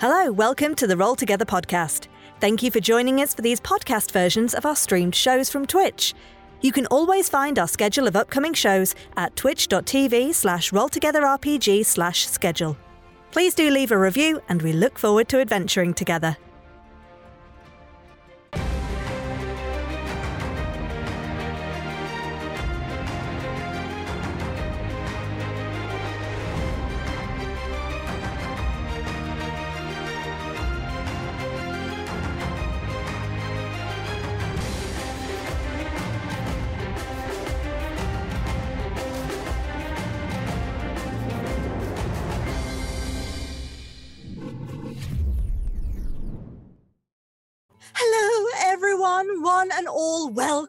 [0.00, 2.08] Hello, welcome to the Roll Together podcast.
[2.40, 6.14] Thank you for joining us for these podcast versions of our streamed shows from Twitch.
[6.62, 12.76] You can always find our schedule of upcoming shows at twitch.tv slash rolltogetherrpg slash schedule.
[13.30, 16.36] Please do leave a review and we look forward to adventuring together.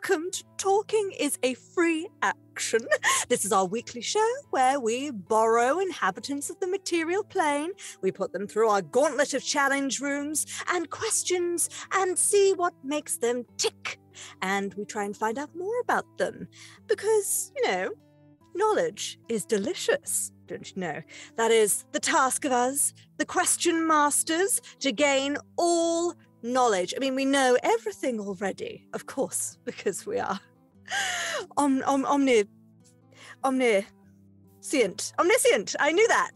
[0.08, 2.82] Welcome to Talking is a Free Action.
[3.27, 7.72] This is our weekly show where we borrow inhabitants of the material plane.
[8.04, 13.17] We put them through our gauntlet of challenge rooms and questions and see what makes
[13.17, 14.00] them tick.
[14.44, 16.50] And we try and find out more about them
[16.86, 17.89] because, you know,
[18.53, 20.31] knowledge is delicious.
[20.45, 21.02] Don't you know?
[21.36, 26.14] That is the task of us, the question masters, to gain all
[26.46, 26.94] knowledge.
[26.96, 30.40] I mean, we know everything already, of course, because we are
[31.58, 32.46] om, om, omni,
[33.44, 35.76] omniscient, omniscient.
[35.80, 36.36] I knew that.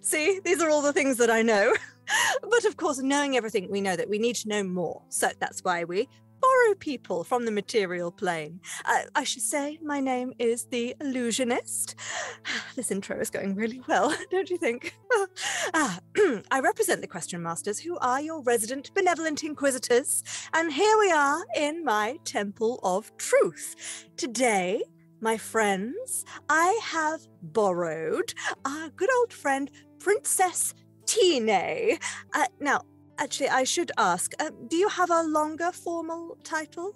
[0.00, 1.74] See, these are all the things that I know.
[2.42, 5.02] but of course, knowing everything, we know that we need to know more.
[5.08, 6.08] So that's why we
[6.40, 8.60] borrow people from the material plane.
[8.84, 11.94] Uh, I should say, my name is the illusionist.
[12.76, 14.94] This intro is going really well, don't you think?
[15.74, 15.98] ah,
[16.50, 21.42] I represent the Question Masters, who are your resident benevolent inquisitors, and here we are
[21.56, 24.08] in my Temple of Truth.
[24.16, 24.82] Today,
[25.20, 30.74] my friends, I have borrowed our good old friend, Princess
[31.06, 31.98] Tine.
[32.34, 32.82] Uh, now,
[33.18, 36.94] Actually, I should ask uh, do you have a longer formal title?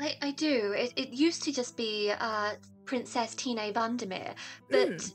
[0.00, 0.72] I, I do.
[0.76, 2.52] It, it used to just be uh,
[2.84, 4.34] Princess Tine Wandemeer,
[4.70, 4.88] but.
[4.88, 5.14] Mm.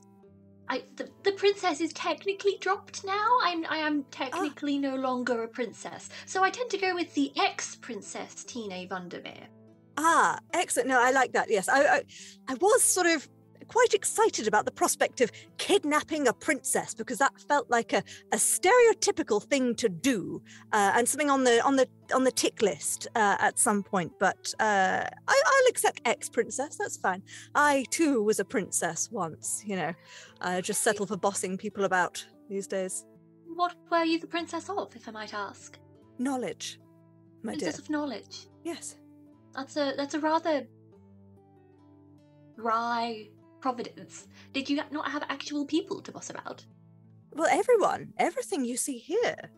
[0.67, 3.37] I, the, the princess is technically dropped now.
[3.43, 4.09] I'm I am Ah.
[4.09, 8.87] technically no longer a princess, so I tend to go with the ex princess Tine
[8.89, 9.45] Wandemeer.
[9.97, 10.89] Ah, excellent.
[10.89, 11.51] No, I like that.
[11.51, 12.03] Yes, I, I,
[12.47, 13.29] I was sort of
[13.67, 18.37] quite excited about the prospect of kidnapping a princess because that felt like a, a
[18.37, 20.41] stereotypical thing to do
[20.73, 24.11] uh, and something on the on the on the tick list uh, at some point.
[24.19, 26.77] But uh, I, I'll accept ex princess.
[26.77, 27.23] That's fine.
[27.53, 29.63] I too was a princess once.
[29.65, 29.93] You know,
[30.41, 33.05] I just settle for bossing people about these days.
[33.47, 35.79] What were you the princess of, if I might ask?
[36.19, 36.79] Knowledge,
[37.43, 37.61] my dear.
[37.61, 38.47] princess of knowledge.
[38.63, 38.97] Yes.
[39.55, 40.67] That's a that's a rather
[42.55, 43.29] dry
[43.65, 44.27] providence.
[44.53, 46.63] Did you not have actual people to boss about?
[47.31, 49.49] Well, everyone, everything you see here,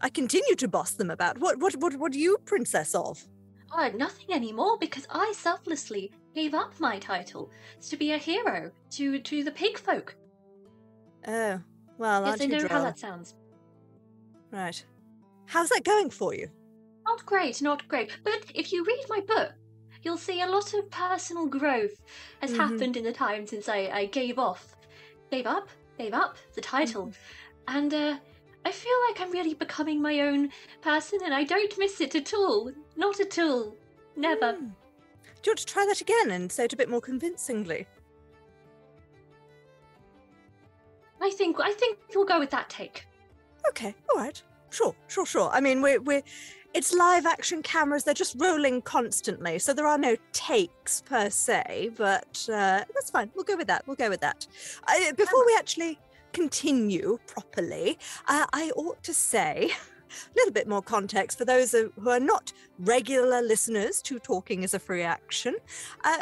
[0.00, 1.38] I continue to boss them about.
[1.38, 3.26] What, what, what, what are you princess of?
[3.72, 7.50] Oh, nothing anymore because I selflessly gave up my title
[7.88, 10.14] to be a hero to to the pig folk.
[11.26, 11.60] Oh,
[11.98, 13.34] well, yes, I know how that sounds.
[14.52, 14.78] Right.
[15.46, 16.48] How's that going for you?
[17.04, 18.16] Not great, not great.
[18.22, 19.50] But if you read my book,
[20.06, 22.00] you'll see a lot of personal growth
[22.40, 22.56] has Mhm.
[22.56, 24.76] happened in the time since I, I gave off,
[25.32, 25.68] gave up,
[25.98, 27.76] gave up the title, Mm-hmm.
[27.76, 28.16] and uh,
[28.64, 30.50] I feel like I'm really becoming my own
[30.80, 32.70] person, and I don't miss it at all.
[32.96, 33.76] Not at all.
[34.16, 34.52] Never.
[34.54, 34.68] Hmm.
[35.42, 37.86] Do you want to try that again and say it a bit more convincingly?
[41.20, 43.06] I think I think we'll go with that take.
[43.70, 44.40] Okay, all right.
[44.70, 45.48] Sure, sure, sure.
[45.52, 46.22] I mean, we're, we're,
[46.76, 48.04] it's live action cameras.
[48.04, 49.58] They're just rolling constantly.
[49.58, 53.30] So there are no takes per se, but uh, that's fine.
[53.34, 53.86] We'll go with that.
[53.86, 54.46] We'll go with that.
[55.16, 55.98] Before we actually
[56.34, 57.98] continue properly,
[58.28, 62.52] uh, I ought to say a little bit more context for those who are not
[62.78, 65.56] regular listeners to Talking is a Free Action.
[66.04, 66.18] Uh,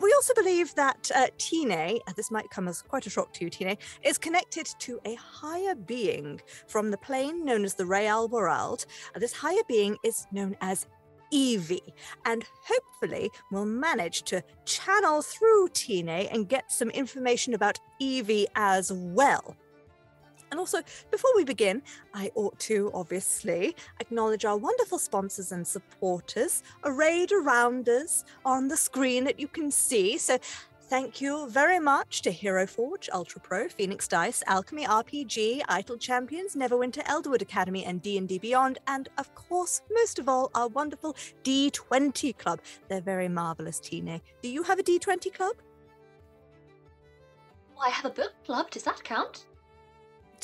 [0.00, 3.44] we also believe that uh, Tine, uh, this might come as quite a shock to
[3.44, 8.28] you, Tine, is connected to a higher being from the plane known as the Real
[8.28, 8.86] World.
[9.14, 10.86] Uh, this higher being is known as
[11.32, 11.80] Evey,
[12.24, 18.92] and hopefully we'll manage to channel through Tine and get some information about Evey as
[18.92, 19.56] well.
[20.50, 21.82] And also, before we begin,
[22.14, 28.76] I ought to obviously acknowledge our wonderful sponsors and supporters arrayed around us on the
[28.76, 30.16] screen that you can see.
[30.18, 30.38] So,
[30.82, 36.54] thank you very much to Hero Forge, Ultra Pro, Phoenix Dice, Alchemy RPG, Idle Champions,
[36.54, 42.36] Neverwinter, Elderwood Academy, and D&D Beyond, and of course, most of all, our wonderful D20
[42.38, 42.60] Club.
[42.88, 44.20] They're very marvelous, Tine.
[44.42, 45.56] Do you have a D20 club?
[47.74, 48.70] Well, I have a book club.
[48.70, 49.46] Does that count?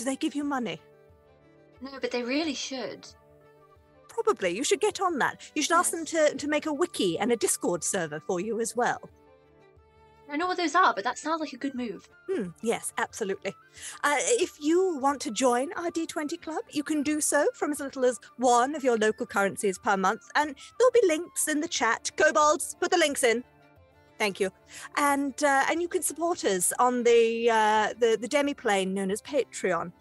[0.00, 0.80] Do they give you money?
[1.82, 3.06] No, but they really should.
[4.08, 4.48] Probably.
[4.48, 5.42] You should get on that.
[5.54, 8.60] You should ask them to, to make a wiki and a Discord server for you
[8.62, 9.10] as well.
[10.30, 12.08] I know what those are, but that sounds like a good move.
[12.30, 13.54] Hmm, yes, absolutely.
[14.02, 17.80] Uh, if you want to join our D20 club, you can do so from as
[17.80, 21.68] little as one of your local currencies per month, and there'll be links in the
[21.68, 22.10] chat.
[22.16, 23.44] Kobolds, put the links in.
[24.20, 24.50] Thank you.
[24.98, 29.22] And uh, and you can support us on the uh, the the demiplane known as
[29.22, 29.92] Patreon.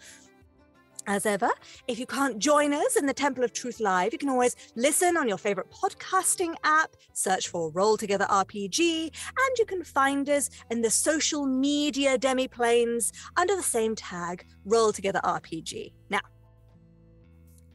[1.07, 1.50] As ever,
[1.88, 5.16] if you can't join us in the Temple of Truth Live, you can always listen
[5.16, 10.50] on your favorite podcasting app, search for Roll Together RPG, and you can find us
[10.69, 15.94] in the social media demi planes under the same tag, Roll Together RPG.
[16.10, 16.19] Now,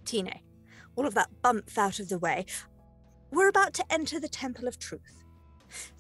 [0.05, 0.41] Tine,
[0.95, 2.45] all of that bump out of the way,
[3.31, 5.24] we're about to enter the Temple of Truth.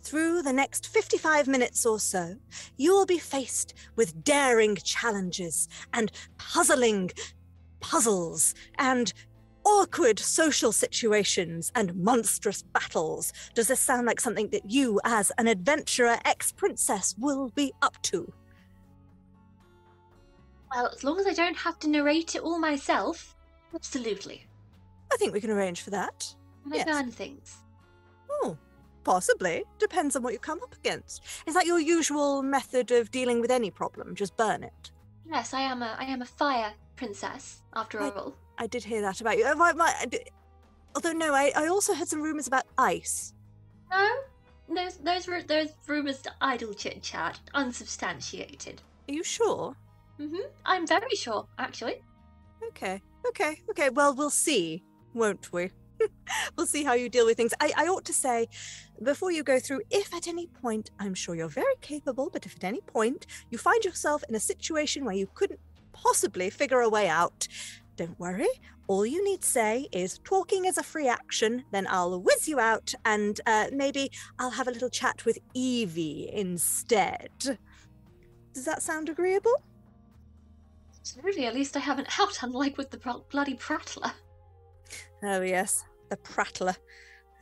[0.02, 2.36] Through the next 55 minutes or so,
[2.76, 7.10] you will be faced with daring challenges and puzzling
[7.80, 9.12] puzzles and
[9.64, 13.32] awkward social situations and monstrous battles.
[13.54, 18.00] Does this sound like something that you, as an adventurer ex princess, will be up
[18.02, 18.32] to?
[20.74, 23.36] Well, as long as I don't have to narrate it all myself,
[23.74, 24.46] absolutely.
[25.12, 26.34] I think we can arrange for that.
[26.64, 27.14] And I Yes.
[27.14, 27.63] things.
[29.04, 29.64] Possibly.
[29.78, 31.22] Depends on what you come up against.
[31.46, 34.14] Is that your usual method of dealing with any problem?
[34.14, 34.90] Just burn it.
[35.30, 38.12] Yes, I am a I am a fire princess, after Right.
[38.16, 38.34] all.
[38.58, 39.44] I did hear that about you.
[39.44, 40.08] Uh, I
[40.94, 43.34] although, no, I, I also heard some rumors about ice.
[43.90, 44.08] No?
[44.68, 48.80] Those those those rumours to idle chit chat, unsubstantiated.
[49.08, 49.76] Are you sure?
[50.18, 50.46] Mm-hmm.
[50.64, 52.00] I'm very sure, actually.
[52.68, 53.90] Okay, okay, okay.
[53.90, 55.70] Well, we'll see, won't we?
[56.56, 57.54] we'll see how you deal with things.
[57.60, 58.48] I, I ought to say,
[59.02, 62.56] before you go through, if at any point, I'm sure you're very capable, but if
[62.56, 65.60] at any point you find yourself in a situation where you couldn't
[65.92, 67.48] possibly figure a way out,
[67.96, 68.48] don't worry.
[68.86, 72.58] All you need to say is talking is a free action, then I'll whiz you
[72.58, 77.30] out and uh, maybe I'll have a little chat with Evey instead.
[78.52, 79.62] Does that sound agreeable?
[81.00, 84.12] Absolutely, at least I haven't out, unlike with the bloody prattler.
[85.22, 86.74] Oh yes, the prattler.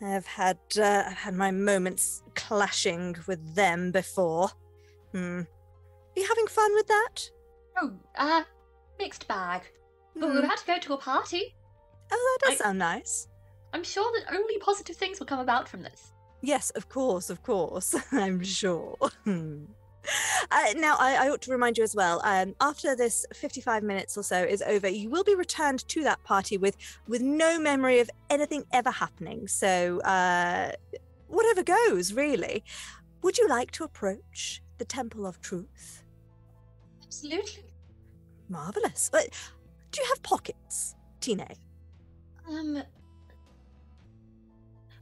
[0.02, 4.48] I've had uh, I've had my moments clashing with them before.
[5.12, 5.40] Hmm.
[5.40, 7.30] Are you having fun with that?
[7.80, 8.42] Oh, uh,
[8.98, 9.62] mixed bag.
[10.16, 10.34] But Hmm.
[10.34, 11.54] we're about to go to a party.
[12.10, 13.28] Oh, that does I- sound nice.
[13.74, 16.12] I'm sure that only positive things will come about from this.
[16.42, 17.94] Yes, of course, of course.
[18.12, 18.98] I'm sure.
[20.50, 22.20] Uh, now, I, I ought to remind you as well.
[22.24, 26.22] Um, after this 55 minutes or so is over, you will be returned to that
[26.24, 26.76] party with
[27.08, 29.48] with no memory of anything ever happening.
[29.48, 30.72] So, uh,
[31.28, 32.64] whatever goes, really.
[33.22, 36.02] Would you like to approach the Temple of Truth?
[37.02, 37.64] Absolutely.
[38.48, 39.08] Marvelous.
[39.10, 39.30] But
[39.90, 41.46] do you have pockets, Tine?
[42.48, 42.82] Um.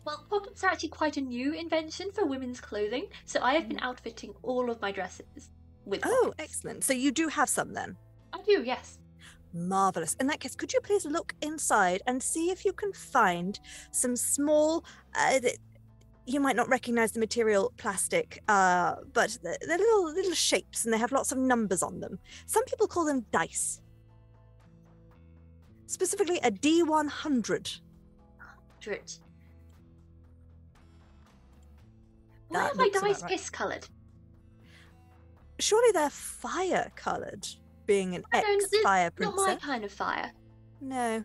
[0.04, 3.80] Well, pockets are actually quite a new invention for women's clothing, so I have been
[3.80, 5.50] outfitting all of my dresses
[5.84, 6.00] with.
[6.04, 6.36] Oh, pockets.
[6.38, 6.84] excellent.
[6.84, 7.96] So you do have some then.
[8.32, 8.98] I do, yes.
[9.52, 10.14] Marvelous.
[10.14, 13.58] In that case, could you please look inside and see if you can find
[13.90, 14.84] some small.
[15.14, 15.40] Uh,
[16.26, 20.94] you might not recognize the material plastic, uh, but they're, they're little little shapes and
[20.94, 22.18] they have lots of numbers on them.
[22.46, 23.80] Some people call them dice.
[25.86, 27.80] Specifically, a D100.
[28.80, 29.18] Drit.
[32.50, 33.30] Why are my dice right.
[33.30, 33.86] piss coloured?
[35.58, 37.46] Surely they're fire colored,
[37.86, 38.46] being an ex
[38.82, 39.64] fire Not my princess.
[39.64, 40.32] kind of fire.
[40.80, 41.24] No.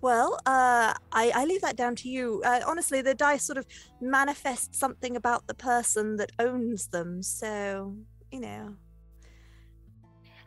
[0.00, 2.42] Well, uh, I, I leave that down to you.
[2.44, 3.66] Uh, honestly, the dice sort of
[4.00, 7.22] manifest something about the person that owns them.
[7.22, 7.96] So,
[8.30, 8.76] you know.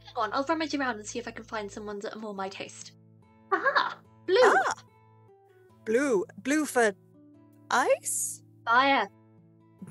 [0.05, 2.19] Hang on, I'll rummage around and see if I can find some ones that are
[2.19, 2.93] more my taste.
[3.51, 3.97] Aha!
[4.25, 4.37] Blue!
[4.43, 4.73] Ah!
[5.85, 6.25] Blue.
[6.43, 6.93] Blue for
[7.69, 8.41] ice?
[8.65, 9.07] Fire!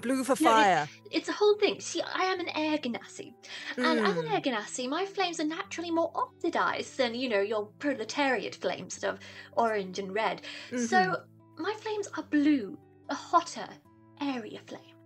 [0.00, 0.88] Blue for No, it- fire.
[1.10, 1.80] It's a whole thing.
[1.80, 3.34] See, I am an air genasi.
[3.76, 4.32] And as an Mm.
[4.32, 9.10] air genasi, my flames are naturally more oxidized than, you know, your proletariat flames that
[9.14, 9.18] of
[9.56, 10.42] orange and red.
[10.70, 10.88] Mhm.
[10.88, 11.24] So
[11.58, 12.78] my flames are blue,
[13.08, 13.68] a hotter,
[14.20, 14.96] airier flame.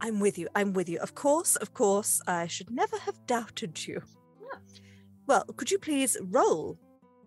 [0.00, 0.48] I'm with you.
[0.56, 0.98] I'm with you.
[0.98, 2.20] Of course, of course.
[2.26, 4.02] I should never have doubted you.
[4.40, 4.58] Yeah.
[5.26, 6.76] Well, could you please roll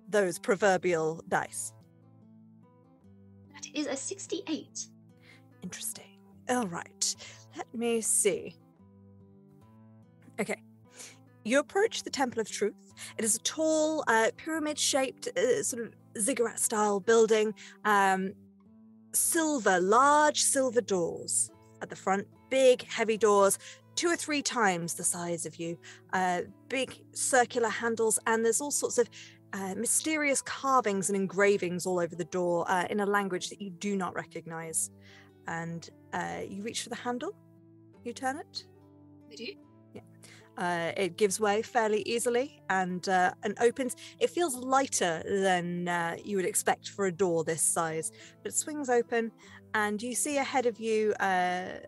[0.10, 1.72] those proverbial dice?
[3.54, 4.88] That is a 68.
[5.64, 6.05] Interesting.
[6.50, 7.16] All right.
[7.56, 8.56] Let me see.
[10.40, 10.62] Okay.
[11.44, 12.94] You approach the Temple of Truth.
[13.18, 17.54] It is a tall, uh, pyramid shaped, uh, sort of ziggurat style building.
[17.84, 18.34] Um,
[19.14, 23.58] silver, large silver doors at the front, big, heavy doors,
[23.96, 25.78] two or three times the size of you,
[26.14, 29.10] uh, big circular handles, and there's all sorts of
[29.54, 33.70] uh, mysterious carvings and engravings all over the door uh, in a language that you
[33.70, 34.92] do not recognize.
[35.48, 37.32] And uh, you reach for the handle,
[38.04, 38.64] you turn it.
[39.32, 39.46] I do.
[40.58, 43.94] Uh, it gives way fairly easily and uh, and opens.
[44.22, 48.10] It feels lighter than uh, you would expect for a door this size,
[48.42, 49.32] but it swings open,
[49.74, 51.80] and you see ahead of you uh,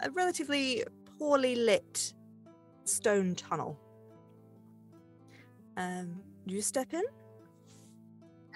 [0.00, 0.84] a relatively
[1.18, 2.14] poorly lit
[2.86, 3.78] stone tunnel.
[5.76, 7.02] Um, you step in.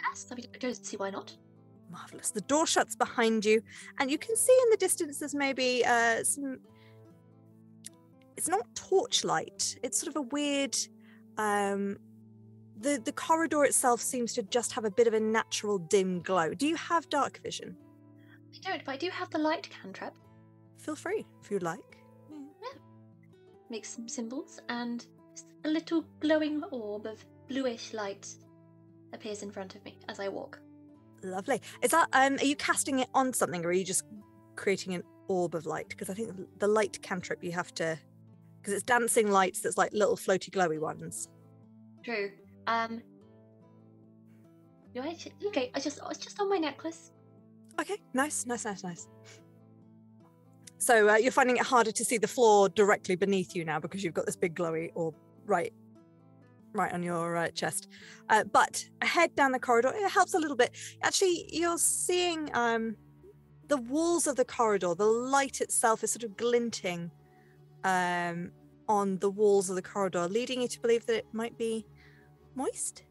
[0.03, 1.37] Yes, I mean, I don't see why not.
[1.91, 2.31] Marvelous.
[2.31, 3.63] The door shuts behind you,
[3.99, 6.59] and you can see in the distance there's maybe uh, some.
[8.37, 9.77] It's not torchlight.
[9.83, 10.77] It's sort of a weird.
[11.37, 11.99] Um,
[12.81, 16.55] the the corridor itself seems to just have a bit of a natural dim glow.
[16.55, 17.77] Do you have dark vision?
[18.55, 20.15] I don't, but I do have the light cantrip.
[20.79, 21.99] Feel free if you'd like.
[23.71, 25.07] Make some symbols, and
[25.65, 28.27] a little glowing orb of bluish light
[29.13, 30.59] appears in front of me as I walk.
[31.23, 31.61] Lovely.
[31.83, 32.35] Is that um?
[32.37, 34.05] Are you casting it on something, or are you just
[34.57, 35.89] creating an orb of light?
[35.89, 37.99] Because I think the light cantrip you have to,
[38.61, 41.29] because it's dancing lights that's like little floaty glowy ones.
[42.05, 42.31] True.
[42.67, 43.03] Um.
[44.95, 45.17] Do I?
[45.47, 47.13] Okay, I just it's just on my necklace.
[47.81, 49.09] Okay, nice, nice, nice, nice.
[50.79, 54.05] So uh, you're finding it harder to see the floor directly beneath you now because
[54.05, 55.73] you've got this big glowy orb right,
[56.73, 57.89] right on your uh, chest.
[58.29, 60.71] Uh, but ahead down the corridor, it helps a little bit.
[61.03, 62.97] Actually, you're seeing um,
[63.69, 64.95] the walls of the corridor.
[64.95, 67.11] The light itself is sort of glinting
[67.85, 68.51] um,
[68.89, 71.87] on the walls of the corridor, leading you to believe that it might be
[72.55, 73.05] moist,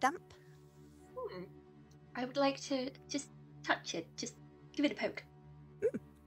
[0.00, 0.34] damp.
[1.16, 1.44] Hmm.
[2.16, 3.30] I would like to just
[3.62, 4.34] touch it, just
[4.72, 5.24] give it a poke.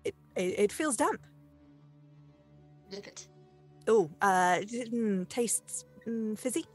[0.04, 1.22] It, it, it feels damp.
[2.88, 3.28] A little bit.
[3.88, 6.66] Oh, uh, mm, tastes mm, fizzy.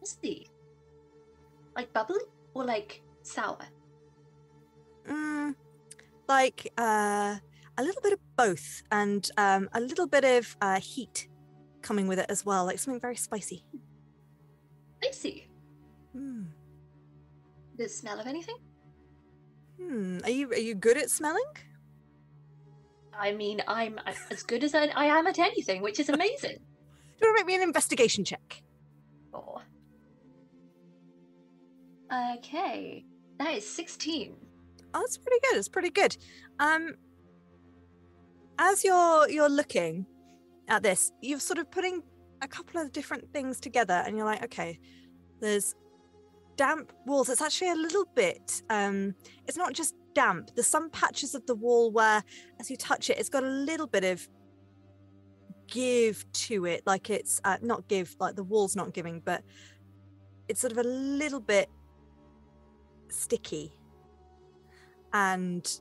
[0.00, 0.48] Misty.
[1.76, 2.20] Like bubbly
[2.54, 3.58] or like sour?
[5.08, 5.54] Mm,
[6.28, 7.36] like uh,
[7.76, 11.28] a little bit of both, and um, a little bit of uh, heat
[11.82, 13.64] coming with it as well, like something very spicy.
[15.12, 15.46] See.
[16.16, 16.46] Mm.
[17.76, 18.56] The smell of anything?
[19.78, 20.18] Hmm.
[20.24, 21.44] Are you are you good at smelling?
[23.12, 24.00] I mean, I'm
[24.30, 26.58] as good as I, I am at anything, which is amazing.
[27.24, 28.62] Want to make me an investigation check?
[29.32, 29.62] Oh.
[32.36, 33.06] Okay,
[33.38, 34.34] that is 16.
[34.92, 35.56] Oh, that's pretty good.
[35.56, 36.18] It's pretty good.
[36.58, 36.96] Um,
[38.58, 40.04] as you're you're looking
[40.68, 42.02] at this, you're sort of putting
[42.42, 44.78] a couple of different things together, and you're like, okay,
[45.40, 45.74] there's
[46.56, 47.30] damp walls.
[47.30, 48.62] It's actually a little bit.
[48.68, 49.14] Um,
[49.46, 50.50] it's not just damp.
[50.54, 52.22] There's some patches of the wall where,
[52.60, 54.28] as you touch it, it's got a little bit of
[55.68, 59.42] give to it, like it's uh, not give, like the wall's not giving, but
[60.48, 61.68] it's sort of a little bit
[63.08, 63.72] sticky
[65.14, 65.80] and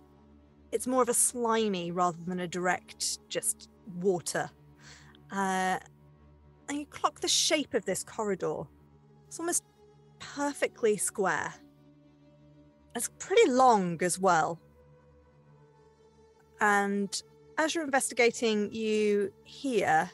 [0.72, 4.50] it's more of a slimy rather than a direct just water.
[5.32, 5.80] Uh,
[6.70, 8.64] and you clock the shape of this corridor.
[9.28, 9.64] It's almost
[10.20, 11.54] perfectly square.
[12.96, 14.60] It's pretty long as well.
[16.62, 17.22] And
[17.58, 20.10] as you're investigating, you hear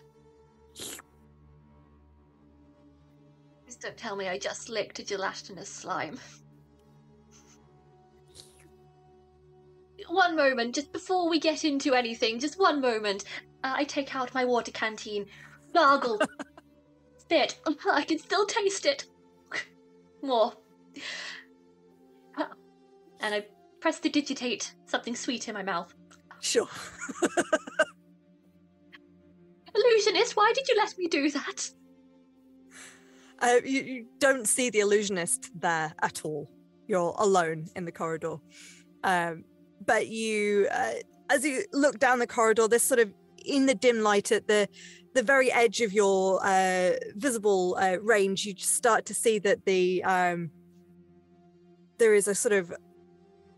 [3.66, 6.20] Please don't tell me I just licked a gelatinous slime.
[10.10, 13.26] one moment, just before we get into anything, just one moment.
[13.64, 15.26] Uh, I take out my water canteen,
[15.74, 16.20] gargle,
[17.18, 17.60] spit.
[17.92, 19.06] I can still taste it.
[20.22, 20.54] More.
[23.22, 23.46] And I
[23.82, 25.94] prestidigitate something sweet in my mouth.
[26.42, 26.68] Sure.
[29.76, 31.72] Illusionist, why did you let me do that?
[33.42, 36.50] Uh, you, you don't see the illusionist there at all.
[36.88, 38.38] You're alone in the corridor.
[39.04, 39.46] Um,
[39.86, 40.94] but you, uh,
[41.30, 43.14] as you look down the corridor, this sort of
[43.46, 44.68] in the dim light at the
[45.16, 49.66] the very edge of your uh, visible uh, range, you just start to see that
[49.66, 50.52] the um,
[51.98, 52.72] there is a sort of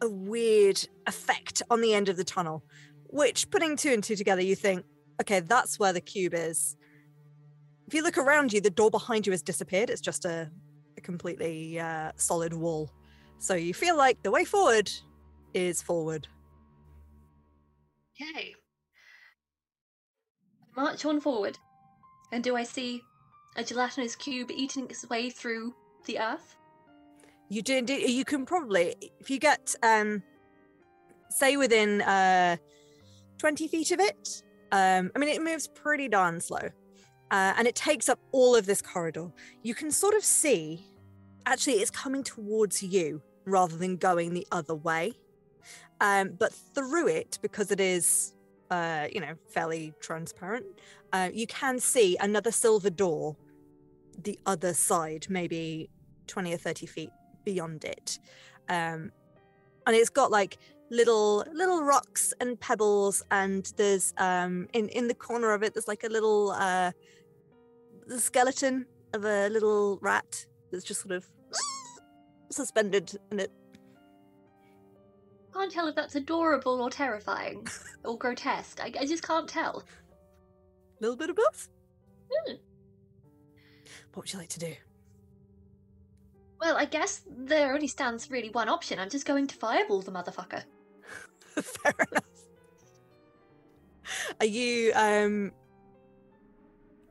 [0.01, 2.63] a weird effect on the end of the tunnel,
[3.07, 4.83] which putting two and two together, you think,
[5.21, 6.75] okay, that's where the cube is.
[7.87, 9.89] If you look around you, the door behind you has disappeared.
[9.89, 10.49] It's just a,
[10.97, 12.89] a completely uh, solid wall.
[13.37, 14.91] So you feel like the way forward
[15.53, 16.27] is forward.
[18.19, 18.55] Okay.
[20.75, 21.57] March on forward.
[22.31, 23.01] And do I see
[23.57, 26.55] a gelatinous cube eating its way through the earth?
[27.51, 28.09] You do indeed.
[28.09, 30.23] You can probably, if you get, um,
[31.29, 32.55] say, within uh,
[33.37, 34.41] twenty feet of it.
[34.71, 36.69] Um, I mean, it moves pretty darn slow,
[37.29, 39.33] uh, and it takes up all of this corridor.
[39.63, 40.85] You can sort of see
[41.45, 45.11] actually it's coming towards you rather than going the other way.
[45.99, 48.33] Um, but through it, because it is,
[48.69, 50.67] uh, you know, fairly transparent,
[51.11, 53.35] uh, you can see another silver door
[54.23, 55.89] the other side, maybe
[56.27, 57.09] 20 or 30 feet
[57.43, 58.19] beyond it.
[58.69, 59.11] Um,
[59.87, 60.57] and it's got like
[60.89, 65.87] little little rocks and pebbles and there's um in in the corner of it there's
[65.87, 66.91] like a little uh
[68.07, 71.25] the skeleton of a little rat that's just sort of
[72.51, 73.51] suspended in it
[75.53, 77.67] Can't tell if that's adorable or terrifying
[78.05, 78.79] or grotesque.
[78.81, 79.83] I, I just can't tell.
[79.83, 81.69] a little bit of both
[82.31, 82.55] Hmm.
[84.13, 84.73] what would you like to do
[86.61, 88.99] Well, I guess there only stands really one option.
[88.99, 90.63] I'm just going to fireball the motherfucker.
[91.61, 92.23] fair enough
[94.39, 95.51] are you um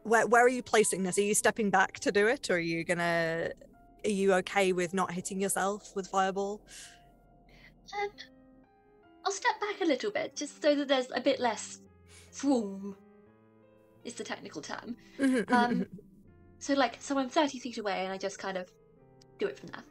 [0.02, 2.58] where where are you placing this are you stepping back to do it or are
[2.58, 3.50] you gonna
[4.04, 6.60] are you okay with not hitting yourself with fireball
[7.92, 8.08] Um,
[9.26, 11.80] I'll step back a little bit just so that there's a bit less
[12.32, 12.96] vroom.
[14.04, 14.96] Is the technical term.
[15.18, 15.86] Mhm, mhm, Um, mhm.
[16.58, 18.70] So like, so I'm 30 feet away, and I just kind of
[19.40, 19.82] do it from there.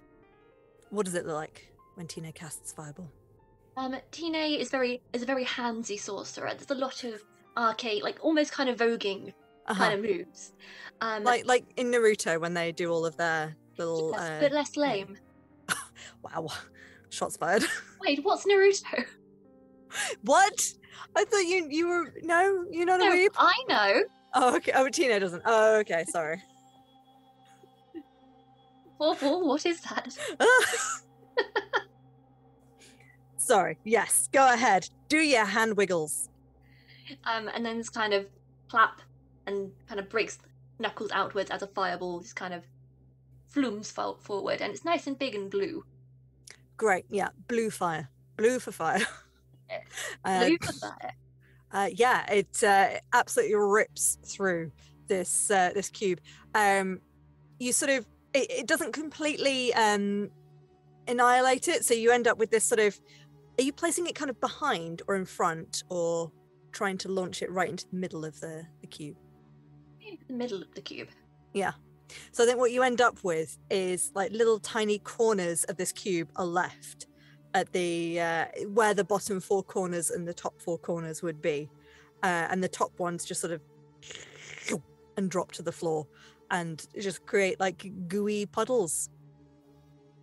[0.91, 3.11] what does it look like when tina casts fireball
[3.77, 6.51] Um, Tina is very is a very handsy sorcerer.
[6.57, 7.13] There's a lot of
[7.57, 9.33] arcade, like almost kind of voguing
[9.67, 9.75] uh-huh.
[9.83, 10.53] kind of moves.
[11.01, 14.51] Um, like like in naruto when they do all of their little yes, uh, but
[14.51, 15.17] less lame.
[16.23, 16.47] wow
[17.09, 17.63] shots fired
[18.01, 19.05] Wait, what's Naruto?
[20.23, 20.73] what
[21.15, 24.03] i thought you you were no you're not a No, weeb I know.
[24.35, 26.41] oh okay oh tina doesn't oh okay sorry
[28.99, 30.15] what is that?
[33.37, 33.77] Sorry.
[33.83, 34.29] Yes.
[34.31, 34.89] Go ahead.
[35.07, 36.29] Do your hand wiggles.
[37.23, 38.27] Um, and then this kind of
[38.67, 39.01] clap
[39.47, 40.37] and kind of breaks
[40.77, 42.63] knuckles outwards as a fireball just kind of
[43.87, 45.83] fo- forward, and it's nice and big and blue.
[46.77, 47.05] Great.
[47.09, 47.29] Yeah.
[47.47, 48.09] Blue fire.
[48.37, 48.99] Blue for fire.
[49.69, 49.79] Yeah.
[50.25, 51.11] Uh, Blue for fire.
[51.71, 52.25] uh, yeah.
[52.31, 54.71] It uh, absolutely rips through
[55.07, 56.19] this uh, this cube.
[56.55, 56.99] Um,
[57.59, 60.29] you sort of it, it doesn't completely um,
[61.07, 62.99] annihilate it, so you end up with this sort of.
[63.57, 66.31] Are you placing it kind of behind or in front, or
[66.71, 69.17] trying to launch it right into the middle of the, the cube?
[69.99, 71.09] In the middle of the cube.
[71.53, 71.73] Yeah.
[72.31, 75.91] So I think what you end up with is like little tiny corners of this
[75.91, 77.07] cube are left
[77.53, 81.69] at the uh, where the bottom four corners and the top four corners would be,
[82.23, 83.61] uh, and the top ones just sort of
[85.17, 86.07] and drop to the floor
[86.51, 89.09] and just create like gooey puddles.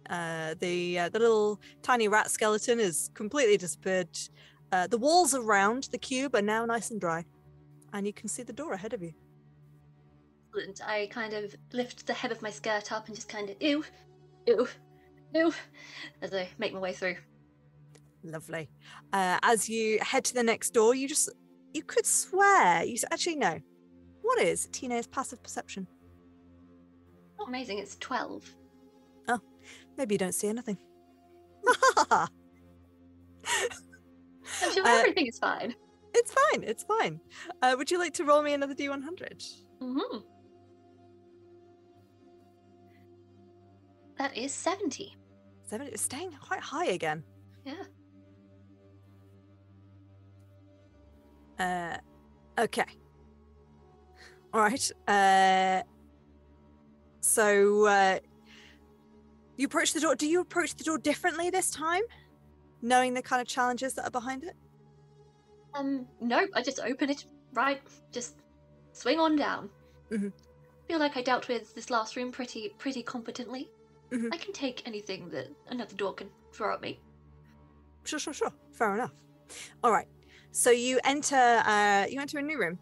[0.09, 4.09] Uh, the uh, the little tiny rat skeleton is completely disappeared.
[4.73, 7.25] Uh, the walls around the cube are now nice and dry,
[7.93, 9.13] and you can see the door ahead of you.
[10.87, 13.85] I kind of lift the hem of my skirt up and just kind of ew,
[14.47, 14.67] ew,
[15.35, 15.53] ew,
[16.23, 17.17] as I make my way through.
[18.23, 18.71] Lovely.
[19.13, 21.31] Uh, as you head to the next door, you just
[21.73, 23.61] you could swear you actually no.
[24.23, 25.87] What is Tina's passive perception?
[27.47, 28.45] Not amazing, it's 12.
[29.29, 29.39] Oh,
[29.97, 30.79] Maybe you don't see anything.
[32.11, 32.29] I'm
[34.73, 35.73] sure Uh, everything is fine.
[36.13, 36.65] it's fine.
[36.65, 37.21] It's fine.
[37.63, 39.61] Uh, would you like to roll me another d100?
[39.81, 40.19] Mm-hmm.
[44.19, 45.15] That is 70.
[45.67, 45.87] Seven.
[45.87, 47.23] It's staying quite high again.
[47.65, 47.85] Yeah.
[51.61, 51.97] Uh,
[52.63, 52.87] okay.
[54.53, 54.91] All right.
[55.07, 55.83] Uh,
[57.27, 58.19] so uh,
[59.57, 60.15] you approach the door.
[60.15, 62.03] Do you approach the door differently this time,
[62.83, 64.55] knowing the kind of challenges that are behind it?
[65.75, 67.83] Um, nope, I just open it, right?
[68.13, 68.37] Just
[68.93, 69.71] swing on down.
[70.11, 70.33] Mhm.
[70.89, 73.71] Feel like I dealt with this last room pretty pretty competently.
[74.11, 74.33] Mhm.
[74.33, 77.01] I can take anything that another door can throw at me.
[78.05, 78.53] Sure, sure, sure.
[78.71, 79.13] Fair enough.
[79.83, 80.07] All right.
[80.53, 81.63] So you enter.
[81.67, 82.79] Uh, you enter a new room,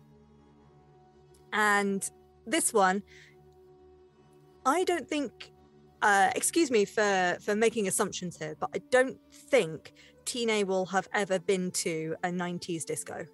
[1.52, 2.08] and
[2.46, 3.02] this one,
[4.66, 5.50] I don't think.
[6.02, 9.92] Uh, excuse me for for making assumptions here, but I don't think
[10.26, 13.24] Tina will have ever been to a '90s disco.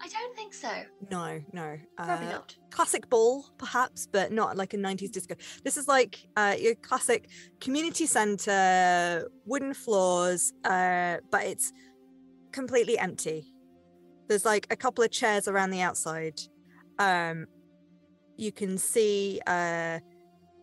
[0.00, 0.70] I don't think so.
[1.10, 1.76] No, no.
[1.96, 2.56] Probably Uh, not.
[2.70, 5.34] classic ball, perhaps, but not like a 90s disco.
[5.64, 7.28] This is like uh, your classic
[7.60, 11.72] community center, wooden floors, uh, but it's
[12.52, 13.52] completely empty.
[14.28, 16.40] There's like a couple of chairs around the outside.
[17.00, 17.46] Um,
[18.38, 19.98] you can see uh,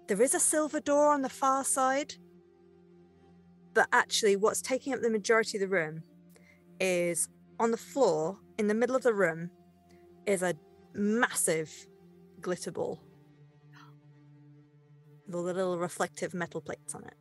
[0.07, 2.15] there is a silver door on the far side,
[3.73, 6.01] but actually, what's taking up the majority of the room
[6.79, 7.27] is
[7.59, 9.51] on the floor in the middle of the room
[10.25, 10.55] is a
[10.93, 11.71] massive
[12.41, 13.01] glitter ball.
[15.27, 17.15] with all the little reflective metal plates on it.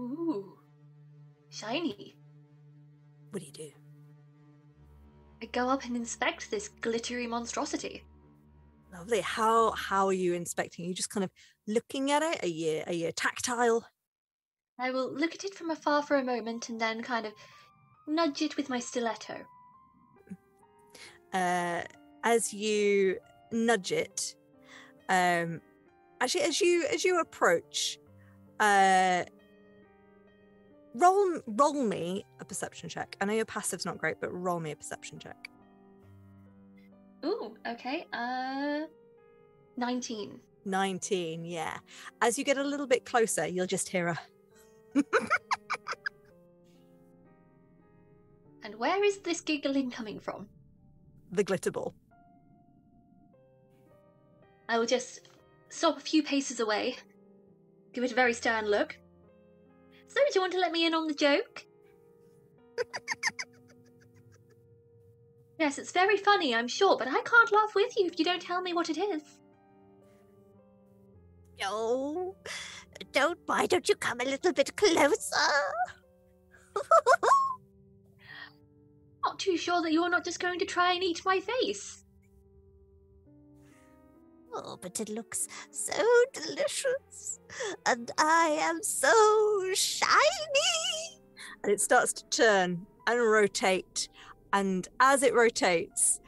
[0.00, 0.58] Ooh.
[1.50, 2.16] Shiny.
[3.30, 3.70] What do you do?
[5.42, 8.04] I go up and inspect this glittery monstrosity.
[8.92, 9.20] Lovely.
[9.20, 10.84] How how are you inspecting?
[10.84, 11.30] Are you just kind of
[11.66, 12.42] looking at it?
[12.42, 13.84] Are you are you tactile?
[14.78, 17.32] I will look at it from afar for a moment and then kind of
[18.06, 19.44] nudge it with my stiletto.
[21.32, 21.82] Uh,
[22.24, 23.18] as you
[23.52, 24.34] nudge it,
[25.08, 25.60] um,
[26.20, 27.98] actually, as you as you approach,
[28.58, 29.24] uh,
[30.94, 33.16] roll roll me a perception check.
[33.20, 35.48] I know your passive's not great, but roll me a perception check.
[37.24, 38.06] Ooh, okay.
[38.12, 38.86] Uh
[39.76, 40.40] 19.
[40.64, 41.78] 19, yeah.
[42.20, 44.18] As you get a little bit closer, you'll just hear a
[48.62, 50.48] And where is this giggling coming from?
[51.32, 51.94] the glitter ball.
[54.68, 55.28] I will just
[55.68, 56.96] stop a few paces away,
[57.92, 58.96] give it a very stern look.
[60.08, 61.64] So, do you want to let me in on the joke?
[65.60, 68.42] yes, it's very funny, I'm sure, but I can't laugh with you if you don't
[68.42, 69.22] tell me what it is.
[71.60, 72.34] No,
[73.12, 73.38] don't.
[73.44, 75.36] Why don't you come a little bit closer?
[79.24, 82.04] Not too sure that you're not just going to try and eat my face.
[84.54, 87.38] oh, but it looks so delicious,
[87.84, 91.20] and I am so shiny.
[91.62, 94.08] And it starts to turn and rotate,
[94.52, 96.20] and as it rotates,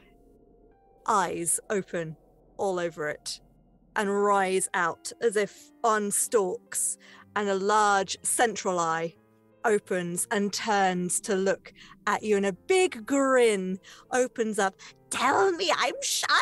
[1.07, 2.17] eyes open
[2.57, 3.41] all over it
[3.97, 6.97] and rise out as if on stalks,
[7.35, 9.15] and a large central eye
[9.65, 11.73] opens and turns to look
[12.07, 13.79] at you, and a big grin
[14.11, 14.75] opens up.
[15.11, 16.33] Tell me I'm shiny!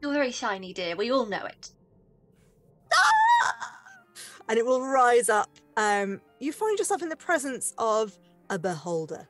[0.00, 0.96] You're very shiny, dear.
[0.96, 1.72] We all know it.
[2.92, 3.78] Ah!
[4.48, 5.50] And it will rise up.
[5.76, 8.18] Um, you find yourself in the presence of
[8.50, 9.28] a beholder.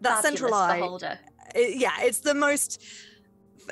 [0.00, 1.18] That central eye beholder.
[1.54, 2.82] it- yeah, it's the most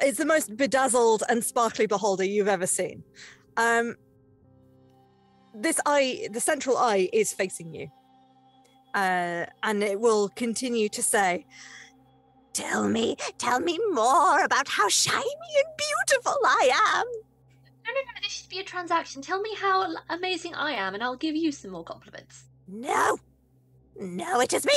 [0.00, 3.02] it's the most bedazzled and sparkly beholder you've ever seen.
[3.56, 3.96] Um
[5.54, 7.88] this eye, the central eye is facing you.
[8.94, 11.46] Uh, and it will continue to say,
[12.54, 17.04] Tell me, tell me more about how shiny and beautiful I am.
[17.86, 19.22] No, no, no, this should be a transaction.
[19.22, 22.44] Tell me how amazing I am, and I'll give you some more compliments.
[22.68, 23.18] No,
[23.98, 24.72] no, it is me.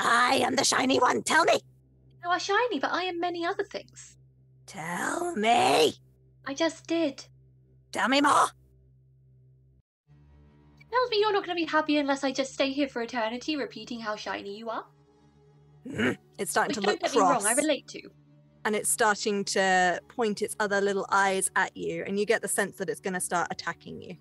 [0.00, 1.22] I am the shiny one.
[1.22, 1.60] Tell me.
[2.24, 4.16] You are shiny, but I am many other things.
[4.66, 5.94] Tell me.
[6.46, 7.24] I just did.
[7.92, 8.46] Tell me more.
[10.90, 13.56] Tells me you're not going to be happy unless I just stay here for eternity,
[13.56, 14.84] repeating how shiny you are.
[15.88, 18.02] Mm, It's starting Which to don't look get me wrong, I relate to.
[18.64, 22.48] and it's starting to point its other little eyes at you, and you get the
[22.48, 24.16] sense that it's going to start attacking you.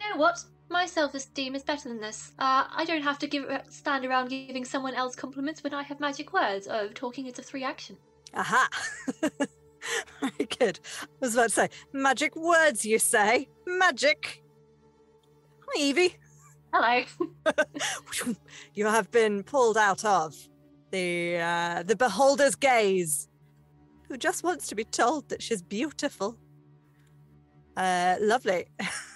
[0.00, 0.42] You know what?
[0.70, 2.30] My self-esteem is better than this.
[2.38, 5.98] Uh, I don't have to give stand around giving someone else compliments when I have
[5.98, 6.68] magic words.
[6.70, 7.96] Oh, talking is a three action.
[8.34, 8.68] Aha!
[10.20, 10.78] Very good.
[11.04, 13.48] I was about to say, magic words, you say?
[13.66, 14.44] Magic!
[15.66, 16.14] Hi, Evey.
[16.72, 17.04] Hello.
[18.74, 20.36] you have been pulled out of
[20.92, 23.28] the uh, the beholder's gaze,
[24.08, 26.38] who just wants to be told that she's beautiful.
[27.76, 28.66] Uh, lovely.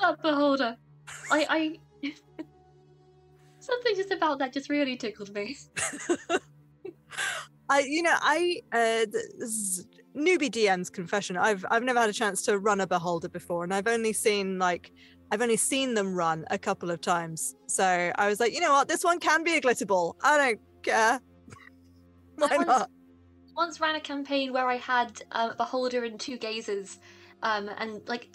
[0.00, 0.76] That beholder.
[1.30, 2.12] I, I...
[3.58, 5.56] Something just about that just really tickled me.
[7.68, 11.36] I, you know, I uh, th- this is newbie DM's confession.
[11.36, 14.58] I've I've never had a chance to run a beholder before, and I've only seen
[14.58, 14.92] like
[15.32, 17.56] I've only seen them run a couple of times.
[17.66, 20.16] So I was like, you know what, this one can be a glitter ball.
[20.22, 21.20] I don't care.
[22.36, 22.90] Why I once- not?
[23.56, 26.98] Once ran a campaign where I had a beholder and two gazers,
[27.42, 28.28] um, and like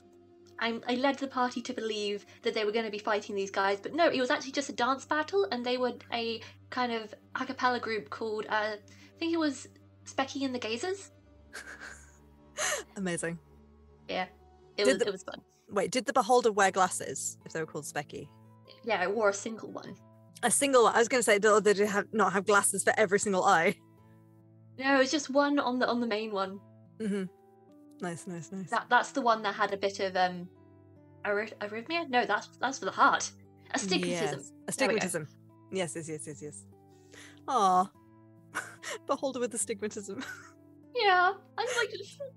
[0.62, 3.50] I, I led the party to believe that they were going to be fighting these
[3.52, 6.92] guys, but no, it was actually just a dance battle, and they were a kind
[6.92, 9.68] of a cappella group called uh, I think it was
[10.06, 11.10] Specky and the Gazers.
[12.96, 13.40] Amazing.
[14.08, 14.26] Yeah,
[14.78, 15.42] it Did was the- it was fun.
[15.70, 18.28] Wait, did the beholder wear glasses if they were called Specky?
[18.84, 19.96] Yeah, I wore a single one.
[20.44, 20.94] A single one.
[20.94, 23.44] I was going to say, did did it have not have glasses for every single
[23.46, 23.76] eye?
[24.78, 26.60] No, it was just one on the on the main one.
[27.00, 27.24] hmm
[28.02, 28.70] Nice, nice, nice.
[28.70, 30.48] That that's the one that had a bit of um
[31.26, 32.10] arrhy- arrhythmia.
[32.10, 33.32] No, that's that's for the heart.
[33.74, 34.40] Astigmatism.
[34.40, 34.52] Yes.
[34.68, 35.28] Astigmatism.
[35.72, 36.66] Yes, yes, yes, yes, yes.
[37.48, 37.90] Aw.
[39.08, 40.24] Beholder with astigmatism.
[40.94, 41.90] Yeah, I'm like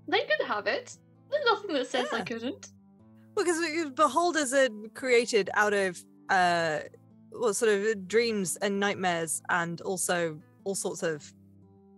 [0.07, 0.97] they could have it.
[1.29, 2.23] There's nothing that says I Yeah.
[2.23, 2.67] couldn't.
[3.35, 3.59] because
[3.91, 6.79] beholders are created out of uh
[7.33, 11.29] well sort of dreams and nightmares and also all sorts of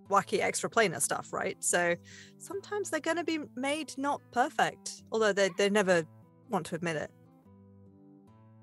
[0.10, 1.58] wacky extra planar stuff, right?
[1.64, 1.96] So
[2.38, 6.04] sometimes they're going to be made not perfect, although they they never
[6.50, 7.12] want to admit it.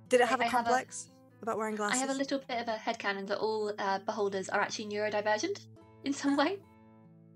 [0.09, 1.11] Did it have I a have a- complex
[1.42, 2.00] about wearing glasses?
[2.02, 5.66] I have a little bit of a headcanon that all uh, beholders are actually neurodivergent
[6.04, 6.59] in some way.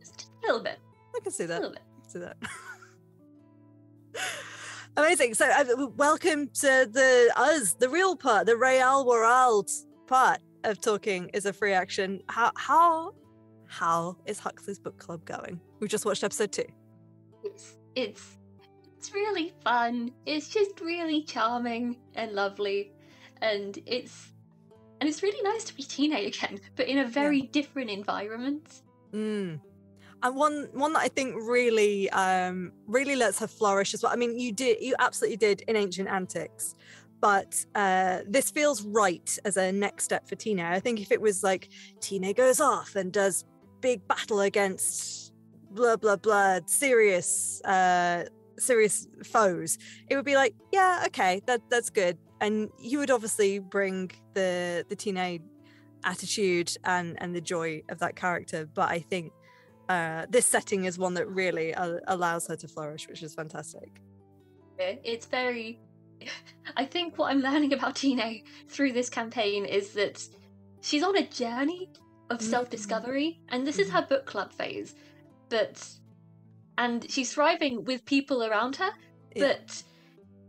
[0.00, 0.78] Just a little bit.
[1.16, 1.60] I can see A that.
[1.60, 1.82] little bit.
[2.12, 2.36] to that.
[4.96, 5.34] Amazing.
[5.34, 9.70] So, uh, welcome to the us, the real part, the Real World
[10.08, 12.20] part of talking is a free action.
[12.28, 13.14] How how
[13.68, 15.60] how is Huxley's book club going?
[15.78, 16.64] We've just watched episode two.
[17.44, 18.38] It's it's
[18.96, 20.10] it's really fun.
[20.26, 22.92] It's just really charming and lovely,
[23.42, 24.32] and it's
[25.00, 28.82] and it's really nice to be Tina again, but in a very different environment.
[29.12, 29.60] Mm.
[30.22, 34.12] And one one that I think really um really lets her flourish as well.
[34.12, 36.74] I mean, you did you absolutely did in Ancient Antics,
[37.20, 40.64] but uh this feels right as a next step for Tina.
[40.64, 41.68] I think if it was like
[42.00, 43.44] Tina goes off and does
[43.80, 45.32] big battle against
[45.70, 48.24] blah blah blah serious uh
[48.58, 52.18] serious foes, it would be like, yeah, okay, that that's good.
[52.40, 55.38] And you would obviously bring the the Tina
[56.04, 59.32] attitude and and the joy of that character but i think
[59.88, 64.00] uh this setting is one that really uh, allows her to flourish which is fantastic
[65.04, 65.80] It's very.
[66.76, 68.34] I think what I'm learning about Tina
[68.68, 70.26] through this campaign is that
[70.80, 71.90] she's on a journey
[72.30, 72.50] of Mhm.
[72.50, 73.92] self discovery, and this is Mhm.
[73.92, 74.94] her book club phase.
[75.48, 75.86] But.
[76.76, 78.92] And she's thriving with people around her,
[79.34, 79.48] Yeah.
[79.48, 79.82] but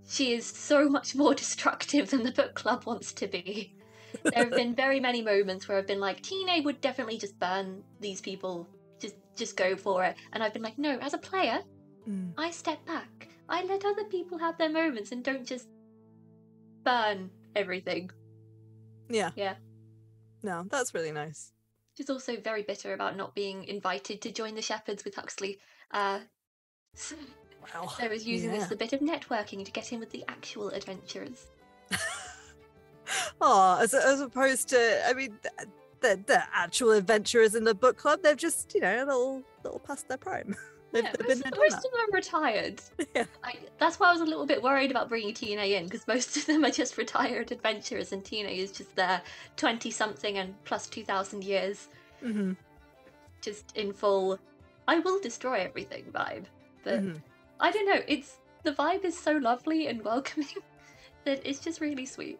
[0.08, 3.76] she is so much more destructive than the book club wants to be.
[4.24, 7.84] There have been very many moments where I've been like, Tina would definitely just burn
[8.00, 8.68] these people,
[9.00, 10.18] just just go for it.
[10.34, 11.60] And I've been like, no, as a player,
[12.08, 12.34] Mm.
[12.38, 13.28] I step back.
[13.48, 15.68] I let other people have their moments and don't just
[16.84, 18.12] burn everything.
[19.10, 19.56] yeah Yeah.
[20.44, 21.52] no that's really nice
[22.00, 25.60] She's also very bitter about not being invited to join the Shepherds with Huxley.
[25.92, 26.20] Uh,
[26.96, 27.18] so
[27.62, 30.24] wow I was using this as a bit of networking to get in with the
[30.30, 31.48] actual adventurers.
[33.42, 35.38] oh as, as opposed to i mean
[36.00, 39.80] the, the actual adventurers in the book club they've just you know a little little
[39.80, 40.56] past their prime
[40.91, 42.82] they've, Yeah, they've most, most of them are retired.
[43.15, 43.25] Yeah.
[43.43, 46.38] I, that's why I was a little bit worried about bringing Tina in because most
[46.38, 49.21] of them are just retired adventurers, and Tina is just there,
[49.58, 51.88] twenty something and plus two thousand years,
[52.23, 52.56] Mhm,
[53.41, 54.39] just in full.
[54.88, 56.45] I will destroy everything vibe,
[56.84, 57.21] but mhm.
[57.60, 58.02] I don't know.
[58.08, 60.47] It's the vibe is so lovely and welcoming
[61.25, 62.39] that it's just really sweet.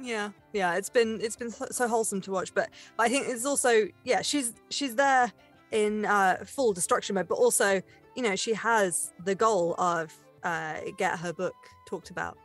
[0.00, 3.26] yeah yeah it's been it's been so, so wholesome to watch but, but i think
[3.28, 5.32] it's also yeah she's she's there
[5.72, 7.80] in uh full destruction mode but also
[8.16, 11.54] you know she has the goal of uh get her book
[11.86, 12.36] talked about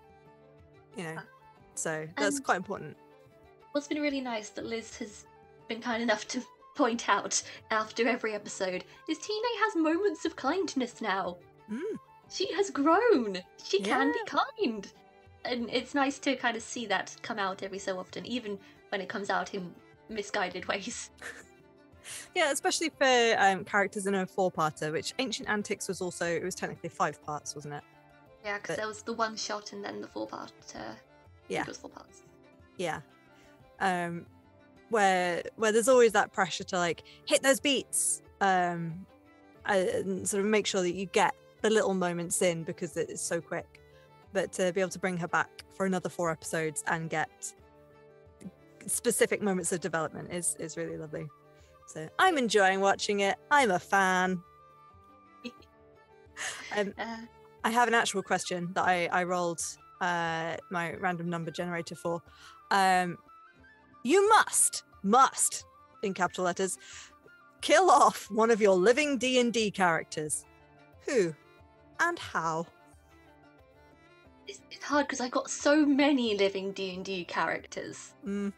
[0.96, 1.18] you know
[1.76, 2.96] so that's And- quite important
[3.72, 5.26] What's been really nice that Liz has
[5.68, 6.42] been kind enough to
[6.78, 11.36] point out after every episode is Tina has moments of kindness now.
[11.70, 11.82] Mm.
[12.32, 13.38] She has grown.
[13.62, 14.88] She can be kind.
[15.44, 18.58] And it's nice to kind of see that come out every so often, even
[18.90, 19.76] when it comes out in
[20.08, 21.10] misguided ways.
[22.36, 26.56] yeah especially for um characters in a four-parter which ancient antics was also it was
[26.56, 27.84] technically five parts wasn't it
[28.44, 30.52] Yeah, because there was the one shot and then the four part.
[30.76, 30.80] Uh,
[31.48, 31.62] Yeah.
[31.62, 32.22] It was four parts.
[32.78, 33.02] yeah
[33.80, 34.26] um
[34.90, 39.06] where where there's always that pressure to like hit those beats um
[39.66, 43.20] and sort of make sure that you get the little moments in because it is
[43.20, 43.82] so quick
[44.34, 47.30] but to be able to bring her back for another four episodes and get
[48.86, 51.28] specific moments of development is is really lovely
[51.86, 54.42] so i'm enjoying watching it i'm a fan
[56.78, 57.18] um, Uh,
[57.64, 59.60] I have an actual question that I, I rolled
[60.00, 62.22] uh, my random number generator for.
[62.70, 63.18] Um,
[64.04, 65.66] you must, must,
[66.04, 66.78] in capital letters,
[67.62, 70.46] kill off one of your living D and D characters.
[71.08, 71.34] Who
[72.00, 72.68] and how?
[74.48, 78.14] it's, it's hard because I've got so many living D and D characters.
[78.26, 78.54] Mm,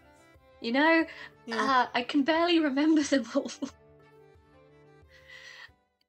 [0.62, 1.06] You know,
[1.46, 1.56] yeah.
[1.56, 3.52] uh, I can barely remember them all.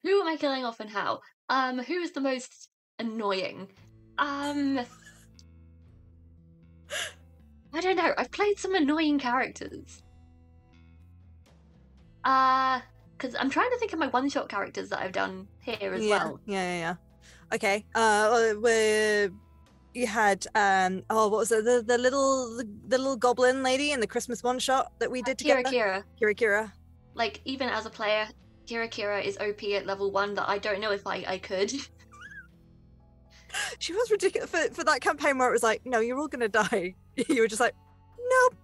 [0.02, 1.20] who am I killing off and how?
[1.48, 3.68] Um, who is the most annoying?
[4.18, 4.80] Um,
[7.72, 8.12] I don't know.
[8.16, 10.02] I've played some annoying characters.
[12.24, 12.80] Uh,
[13.16, 16.24] because I'm trying to think of my one-shot characters that I've done here as yeah,
[16.24, 16.40] well.
[16.46, 16.94] yeah, yeah, yeah.
[17.52, 17.84] Okay.
[17.94, 19.30] Uh, where
[19.94, 21.64] you had um, oh, what was it?
[21.64, 25.22] The the little the, the little goblin lady in the Christmas one shot that we
[25.22, 25.76] did Kira together.
[25.76, 26.04] Kira.
[26.20, 26.72] Kira, Kira.
[27.14, 28.28] Like even as a player,
[28.66, 31.72] Kira Kira is OP at level one that I don't know if I I could.
[33.78, 36.48] She was ridiculous for, for that campaign where it was like, no, you're all gonna
[36.48, 36.94] die.
[37.28, 37.74] You were just like,
[38.30, 38.54] nope.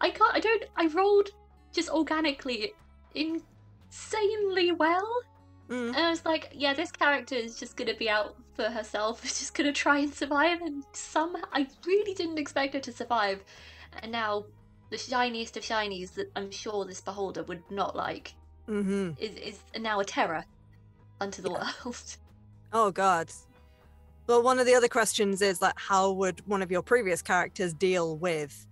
[0.00, 0.34] I can't.
[0.34, 0.64] I don't.
[0.76, 1.30] I rolled
[1.72, 2.74] just organically
[3.14, 5.22] insanely well.
[5.70, 5.88] Mm.
[5.88, 9.20] And I was like, yeah, this character is just gonna be out for herself.
[9.24, 10.60] It's just gonna try and survive.
[10.62, 13.44] And somehow, I really didn't expect her to survive.
[14.02, 14.46] And now,
[14.90, 18.34] the shiniest of shinies that I'm sure this beholder would not like
[18.66, 20.44] hmm is is now a terror
[21.20, 21.96] unto the world.
[22.72, 23.32] Oh God.
[24.28, 27.74] Well, one of the other questions is like, how would one of your previous characters
[27.74, 28.64] deal with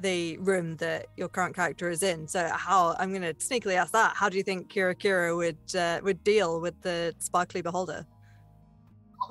[0.00, 2.26] the room that your current character is in?
[2.28, 4.16] So, how I'm going to sneakily ask that.
[4.16, 8.06] How do you think Kira Kira would uh, would deal with the sparkly beholder?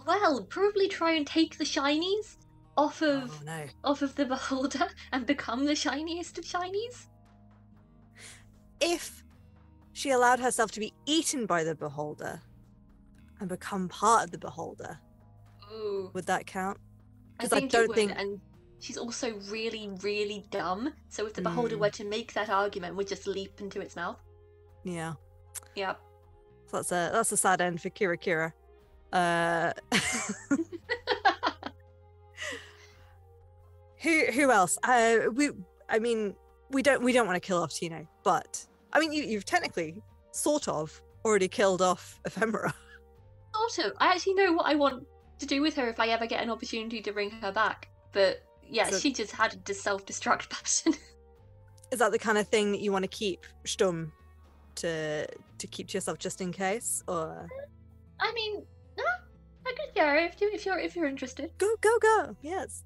[0.06, 2.38] Well, probably try and take the shinies
[2.78, 3.66] off of Oh no.
[3.84, 7.08] off of the beholder and become the shiniest of shinies.
[8.80, 9.24] If
[9.94, 12.42] she allowed herself to be eaten by the beholder
[13.40, 14.98] and become part of the beholder,
[15.72, 16.12] Ooh.
[16.14, 16.78] would that count?
[17.38, 18.12] Because I think don't think-
[18.80, 20.94] she's also really, really dumb.
[21.10, 21.80] So if the beholder Mm.
[21.80, 24.18] were to make that argument, would just leap into its mouth.
[24.84, 25.14] Yeah.
[25.76, 25.96] Yeah.
[26.68, 28.54] So that's a that's a sad end for Kira Kira.
[29.12, 29.74] Uh,
[34.02, 34.78] who who else?
[34.84, 35.50] Uh, we
[35.90, 36.36] I mean
[36.72, 40.02] we don't we don't want to kill off Tino, but I mean you you've technically
[40.32, 42.74] sort of already killed off Ephemera.
[43.70, 43.94] Sort of.
[44.00, 45.06] I actually know what I want
[45.40, 47.90] to do with her if I ever get an opportunity to bring her back.
[48.14, 50.94] But yeah, So- she just had a self destruct pattern.
[51.92, 54.12] Is that the kind of thing that you want to keep Stum
[54.76, 55.26] to
[55.58, 57.48] to keep to yourself just in case, or
[58.20, 58.64] I mean,
[59.00, 59.22] ah,
[59.68, 61.52] I could share if you if you're if you're interested.
[61.58, 62.36] go go go?
[62.42, 62.84] Yes.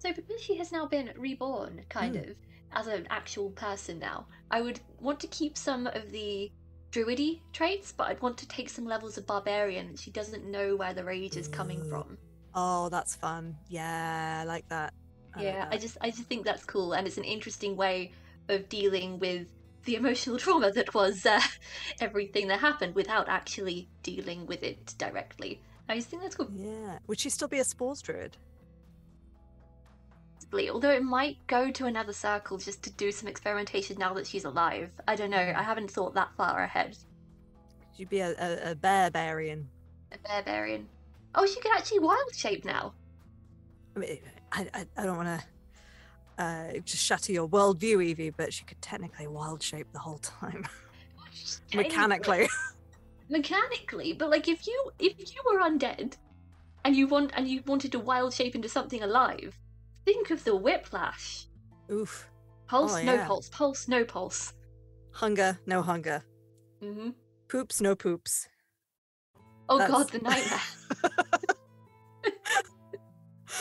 [0.00, 2.30] So because she has now been reborn, kind Mm.
[2.30, 2.36] of,
[2.72, 6.50] as an actual person now, I would want to keep some of the
[6.90, 10.92] druidy traits, but I'd want to take some levels of barbarian she doesn't know where
[10.92, 12.18] the rage is coming from.
[12.54, 13.56] Oh, that's fun.
[13.68, 14.92] Yeah, I like that.
[15.38, 18.12] Yeah, I just I just think that's cool and it's an interesting way
[18.48, 19.48] of dealing with
[19.84, 21.40] the emotional trauma that was uh,
[22.00, 25.60] everything that happened without actually dealing with it directly.
[25.88, 26.50] I just think that's cool.
[26.54, 26.98] Yeah.
[27.06, 28.36] Would she still be a spores druid?
[30.54, 34.26] possibly, although it might go to another circle just to do some experimentation now that
[34.26, 34.90] she's alive.
[35.08, 35.52] I don't know.
[35.56, 36.96] I haven't thought that far ahead.
[37.96, 39.68] She'd be a, a, a barbarian.
[40.12, 40.88] A barbarian.
[41.34, 42.94] Oh, she can actually wild shape now.
[43.96, 44.18] I mean,
[44.54, 48.80] I, I, I don't want to uh, just shatter your worldview, Evey, but she could
[48.80, 50.64] technically wild shape the whole time,
[51.74, 52.48] mechanically.
[53.28, 56.16] Mechanically, but like if you if you were undead
[56.84, 59.58] and you want and you wanted to wild shape into something alive,
[60.04, 61.46] think of the whiplash.
[61.90, 62.28] Oof.
[62.66, 63.26] Pulse, Oh, no yeah.
[63.26, 64.52] pulse, pulse, no pulse.
[65.12, 66.22] Hunger, no hunger.
[66.80, 67.10] hmm
[67.48, 68.48] Poops, no poops.
[69.68, 70.60] Oh That's- god, the nightmare.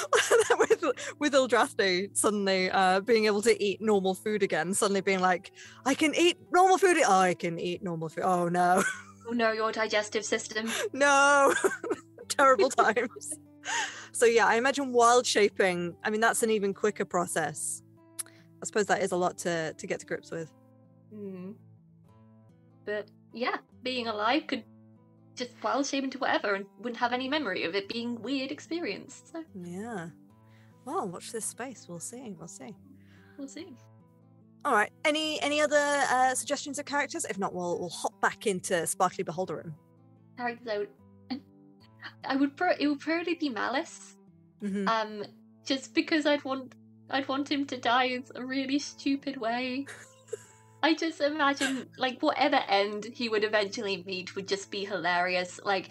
[0.59, 0.83] with
[1.19, 5.51] with Eldraste suddenly uh, being able to eat normal food again, suddenly being like,
[5.85, 6.97] I can eat normal food.
[7.05, 8.23] Oh, I can eat normal food.
[8.23, 8.83] Oh no,
[9.27, 10.69] oh no, your digestive system.
[10.93, 11.53] no,
[12.27, 13.35] terrible times.
[14.11, 15.95] so yeah, I imagine wild shaping.
[16.03, 17.81] I mean, that's an even quicker process.
[18.61, 20.51] I suppose that is a lot to to get to grips with.
[21.13, 21.51] Hmm.
[22.85, 24.63] But yeah, being alive could
[25.35, 29.23] just wild shape into whatever and wouldn't have any memory of it being weird experience.
[29.31, 30.09] So Yeah.
[30.85, 31.85] Well, watch this space.
[31.87, 32.35] We'll see.
[32.37, 32.75] We'll see.
[33.37, 33.75] we'll see.
[34.65, 34.91] All right.
[35.05, 37.25] Any any other uh, suggestions of characters?
[37.25, 39.75] If not, we'll we'll hop back into Sparkly Beholder Room.
[40.37, 40.89] Characters I would
[42.25, 44.15] I would pro- it would probably be Malice.
[44.61, 44.87] Mhm.
[44.87, 45.23] Um
[45.65, 46.75] just because I'd want
[47.09, 49.85] I'd want him to die in a really stupid way.
[50.83, 55.61] I just imagine like whatever end he would eventually meet would just be hilarious.
[55.63, 55.87] Like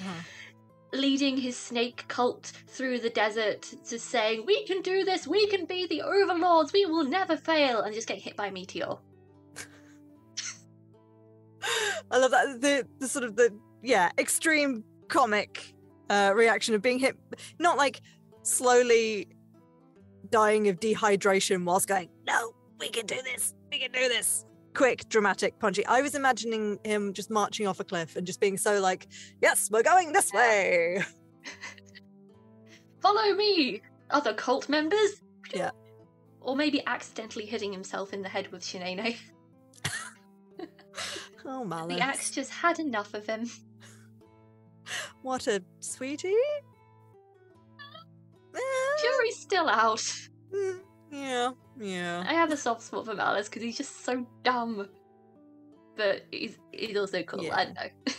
[0.92, 5.26] leading his snake cult through the desert, just saying, "We can do this.
[5.26, 6.74] We can be the overlords.
[6.74, 8.98] We will never fail," and just get hit by a meteor.
[12.10, 15.74] I love that the the sort of the yeah extreme comic
[16.10, 17.16] uh, reaction of being hit,
[17.58, 18.02] not like
[18.42, 19.28] slowly
[20.28, 23.54] dying of dehydration whilst going, "No, we can do this.
[23.70, 24.44] We can do this."
[24.74, 25.84] Quick, dramatic, punchy.
[25.86, 29.06] I was imagining him just marching off a cliff and just being so like,
[29.40, 31.02] "Yes, we're going this way."
[33.02, 35.22] Follow me, other cult members.
[35.54, 35.70] Yeah.
[36.40, 39.16] Or maybe accidentally hitting himself in the head with Shanae.
[41.44, 41.96] Oh, Malice.
[41.96, 43.50] The axe just had enough of him.
[45.22, 46.34] What a sweetie.
[49.00, 49.98] Jury's still out.
[50.54, 50.78] mm,
[51.12, 52.24] yeah, yeah.
[52.26, 54.88] I have a soft spot for Malice because he's just so dumb.
[55.96, 57.44] But he's, he's also cool.
[57.44, 57.52] Yeah.
[57.54, 58.12] Oh, I don't know.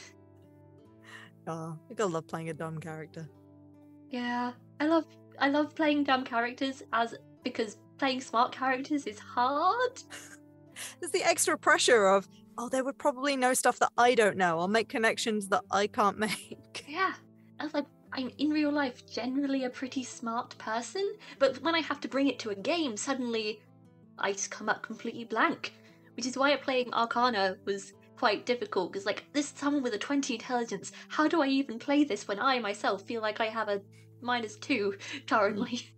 [1.45, 3.27] Oh, you gotta love playing a dumb character.
[4.09, 5.05] Yeah, I love
[5.39, 10.01] I love playing dumb characters as because playing smart characters is hard.
[10.99, 12.27] There's the extra pressure of,
[12.57, 14.59] oh, they would probably know stuff that I don't know.
[14.59, 16.85] I'll make connections that I can't make.
[16.87, 17.13] Yeah.
[17.59, 17.85] I was like,
[18.15, 22.27] I'm in real life generally a pretty smart person, but when I have to bring
[22.27, 23.59] it to a game, suddenly
[24.19, 25.73] I just come up completely blank.
[26.15, 29.97] Which is why playing Arcana was quite difficult, because, like, this is someone with a
[29.97, 30.91] 20 intelligence.
[31.09, 33.81] How do I even play this when I myself feel like I have a
[34.21, 34.95] minus two
[35.27, 35.89] currently?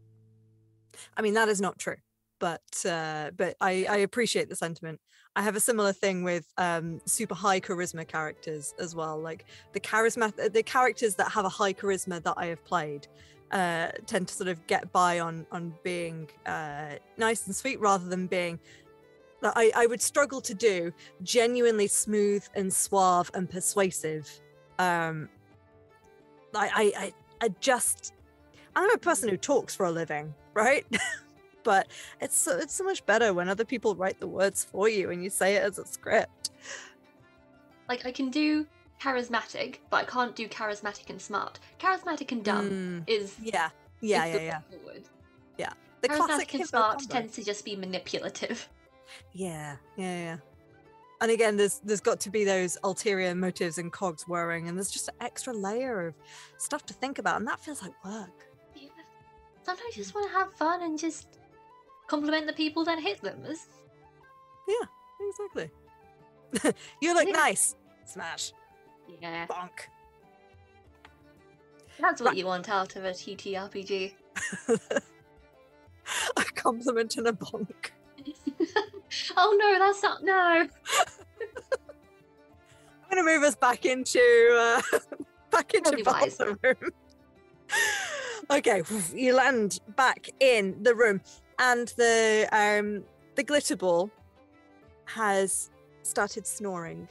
[1.18, 1.97] I mean, that is not true,
[2.39, 5.01] but uh, but I, I appreciate the sentiment.
[5.36, 9.19] I have a similar thing with um, super high charisma characters as well.
[9.19, 13.07] Like the charisma, the characters that have a high charisma that I have played
[13.51, 18.07] uh, tend to sort of get by on on being uh, nice and sweet rather
[18.07, 18.59] than being.
[19.43, 24.27] I, I would struggle to do genuinely smooth and suave and persuasive.
[24.79, 25.29] Um,
[26.55, 28.13] I, I, I, I just,
[28.75, 30.86] I'm a person who talks for a living, right?
[31.66, 31.88] but
[32.22, 35.22] it's so, it's so much better when other people write the words for you and
[35.22, 36.51] you say it as a script.
[37.89, 38.66] Like I can do
[39.01, 41.59] charismatic, but I can't do charismatic and smart.
[41.80, 44.59] Charismatic and dumb Mm, is yeah, yeah, is yeah, the yeah.
[44.70, 45.03] forward.
[46.07, 47.13] The classic charismatic and smart combo.
[47.13, 48.70] tends to just be manipulative.
[49.34, 50.38] Yeah, yeah, yeah.
[51.22, 54.89] And again, there's there's got to be those ulterior motives and cogs whirring, and there's
[54.89, 56.16] just an extra layer of
[56.57, 58.47] stuff to think about, and that feels like work.
[58.76, 58.89] Yeah.
[59.61, 61.38] Sometimes you just want to have fun and just
[62.08, 63.39] compliment the people, then hit them.
[63.43, 63.68] It's-
[64.68, 64.88] Yeah,
[65.30, 65.72] Exactly.
[67.01, 67.34] you look Yeah.
[67.34, 67.76] nice.
[68.06, 68.53] Smash.
[69.22, 69.89] yeah, Bonk.
[71.99, 72.38] that's what Right.
[72.38, 74.14] you want out of a TTRPG.
[76.38, 77.91] a compliment and a bonk.
[79.38, 80.68] oh no, that's not no.
[83.03, 84.20] I'm gonna move us back into
[84.60, 84.82] uh,
[85.51, 86.91] back into the room.
[88.51, 88.84] okay,
[89.14, 91.22] you land back in the room,
[91.60, 93.03] and the um
[93.36, 94.10] the glitter ball
[95.06, 95.70] has
[96.03, 97.08] started snoring.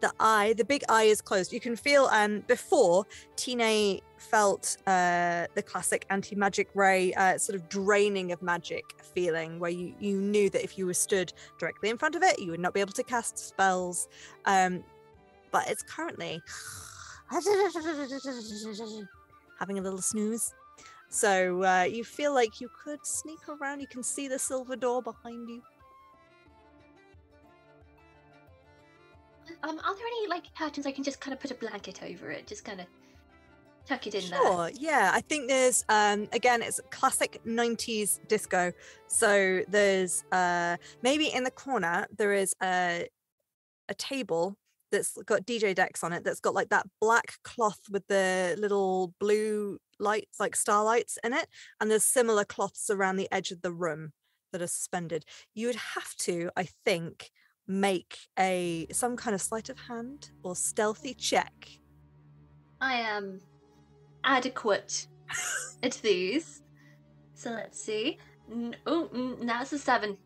[0.00, 1.52] The eye, the big eye, is closed.
[1.52, 3.04] You can feel um before
[3.36, 9.70] Tine felt uh the classic anti-magic ray uh, sort of draining of magic feeling where
[9.70, 12.60] you you knew that if you were stood directly in front of it you would
[12.60, 14.08] not be able to cast spells
[14.44, 14.84] um
[15.50, 16.40] but it's currently
[19.58, 20.52] having a little snooze.
[21.12, 23.80] So uh, you feel like you could sneak around.
[23.80, 25.62] You can see the silver door behind you.
[29.62, 32.30] Um, are there any like curtains I can just kind of put a blanket over
[32.30, 32.86] it, just kind of
[33.84, 34.40] tuck it in there?
[34.40, 35.10] Sure, yeah.
[35.12, 38.72] I think there's um again it's classic 90s disco.
[39.06, 43.06] So there's uh maybe in the corner there is a
[43.90, 44.56] a table
[44.90, 49.12] that's got DJ decks on it that's got like that black cloth with the little
[49.20, 51.46] blue lights like starlights in it
[51.80, 54.12] and there's similar cloths around the edge of the room
[54.52, 55.24] that are suspended.
[55.54, 57.30] You would have to I think
[57.66, 61.78] make a some kind of sleight of hand or stealthy check
[62.82, 63.40] I am
[64.24, 65.06] adequate
[65.84, 66.62] at these.
[67.34, 68.18] So let's see.
[68.86, 70.16] Oh, mm, that's a seven.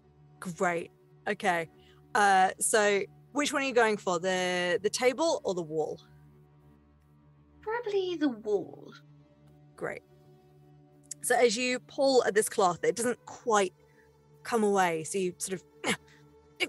[0.41, 0.91] Great.
[1.29, 1.69] Okay.
[2.15, 3.03] Uh, so
[3.33, 4.19] which one are you going for?
[4.19, 6.01] The the table or the wall?
[7.61, 8.95] Probably the wall.
[9.77, 10.03] Great.
[11.23, 13.75] So as you pull at this cloth, it doesn't quite
[14.43, 15.05] come away.
[15.05, 15.97] So you sort of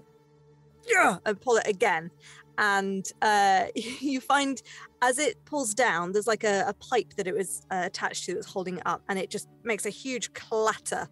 [1.24, 2.10] and pull it again.
[2.58, 4.60] And uh, you find
[5.00, 8.34] as it pulls down, there's like a, a pipe that it was uh, attached to
[8.34, 11.08] that's holding it up, and it just makes a huge clatter.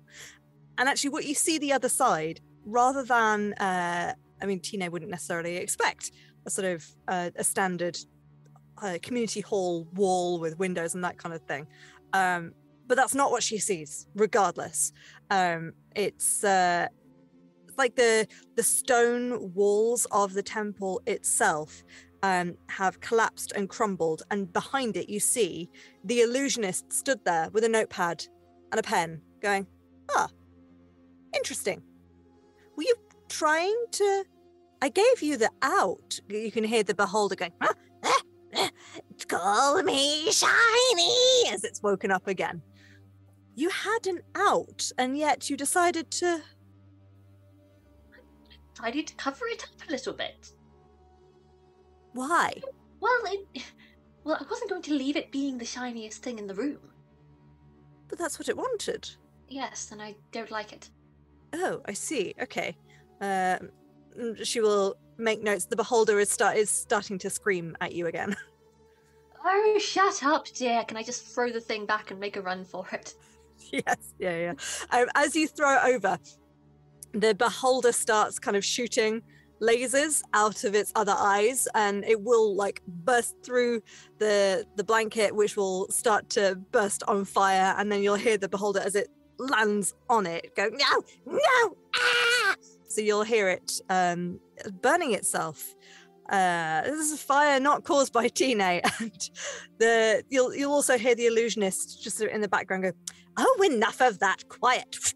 [0.78, 5.10] And actually, what you see the other side, rather than, uh, I mean, Tina wouldn't
[5.10, 6.10] necessarily expect
[6.44, 7.96] a sort of uh, a standard
[8.82, 11.66] uh, community hall wall with windows and that kind of thing.
[12.12, 12.52] Um,
[12.86, 14.92] but that's not what she sees, regardless.
[15.30, 16.86] Um, it's uh,
[17.76, 21.82] like the the stone walls of the temple itself
[22.22, 25.68] um, have collapsed and crumbled, and behind it you see
[26.04, 28.24] the illusionist stood there with a notepad
[28.72, 29.66] and a pen, going,
[30.10, 30.28] "Ah,
[31.34, 31.82] interesting.
[32.76, 32.94] Were you
[33.28, 34.24] trying to?
[34.82, 36.20] I gave you the out.
[36.28, 37.72] You can hear the beholder going, huh?
[39.28, 42.62] Call me shiny as it's woken up again.
[43.54, 46.42] You had an out, and yet you decided to.
[48.80, 50.52] I need to cover it up a little bit.
[52.12, 52.52] Why?
[53.00, 53.62] Well, it,
[54.24, 56.80] well, I wasn't going to leave it being the shiniest thing in the room.
[58.08, 59.08] But that's what it wanted.
[59.48, 60.90] Yes, and I don't like it.
[61.52, 62.34] Oh, I see.
[62.42, 62.76] Okay.
[63.20, 63.70] Um,
[64.18, 65.66] mm, she will make notes.
[65.66, 68.36] The beholder is start is starting to scream at you again.
[69.48, 70.82] Oh, shut up, dear.
[70.82, 73.14] Can I just throw the thing back and make a run for it?
[73.72, 74.54] yes, yeah, yeah.
[74.90, 76.18] Um, as you throw it over,
[77.12, 79.22] the beholder starts kind of shooting
[79.60, 83.80] lasers out of its other eyes and it will like burst through
[84.18, 88.48] the the blanket which will start to burst on fire and then you'll hear the
[88.48, 89.08] beholder as it
[89.38, 92.54] lands on it go no no ah!
[92.86, 94.38] so you'll hear it um
[94.82, 95.74] burning itself
[96.30, 98.60] uh this is a fire not caused by Tine
[99.00, 99.30] and
[99.78, 102.92] the you'll you'll also hear the illusionist just in the background go
[103.36, 105.14] oh enough of that quiet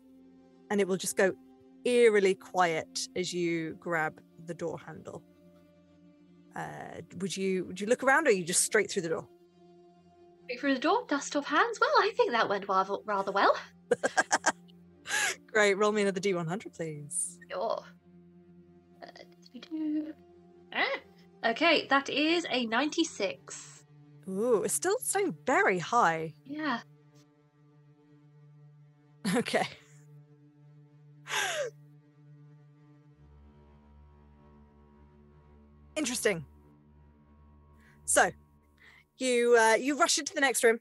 [0.70, 1.32] and it will just go
[1.84, 5.22] eerily quiet as you grab the door handle.
[6.57, 9.26] Uh, would you would you look around, or are you just straight through the door?
[10.45, 11.78] Straight through the door, dust off hands.
[11.80, 13.57] Well, I think that went rather rather well.
[15.53, 15.74] Great.
[15.74, 17.38] Roll me another D100, please.
[17.51, 17.82] Sure.
[20.72, 21.01] Ah,
[21.44, 23.84] okay, that is a 96.
[24.28, 26.34] Ooh, it's still staying very high.
[26.44, 26.80] Yeah.
[29.36, 29.66] Okay.
[35.96, 36.44] Interesting.
[38.05, 38.30] So,
[39.18, 40.80] you uh, you rush into the next room,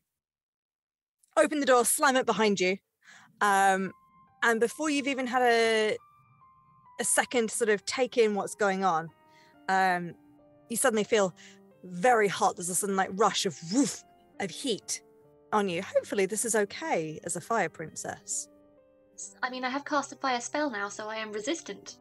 [1.37, 2.77] open the door, slam it behind you,
[3.41, 3.91] um,
[4.43, 5.97] and before you've even had a
[6.99, 9.09] a second to sort of take in what's going on,
[9.67, 10.13] um,
[10.69, 11.33] you suddenly feel
[11.83, 12.55] very hot.
[12.57, 14.03] There's a sudden like rush of woof
[14.39, 15.01] of heat
[15.53, 15.81] on you.
[15.81, 18.47] Hopefully, this is okay as a fire princess.
[19.43, 21.97] I mean, I have cast a fire spell now, so I am resistant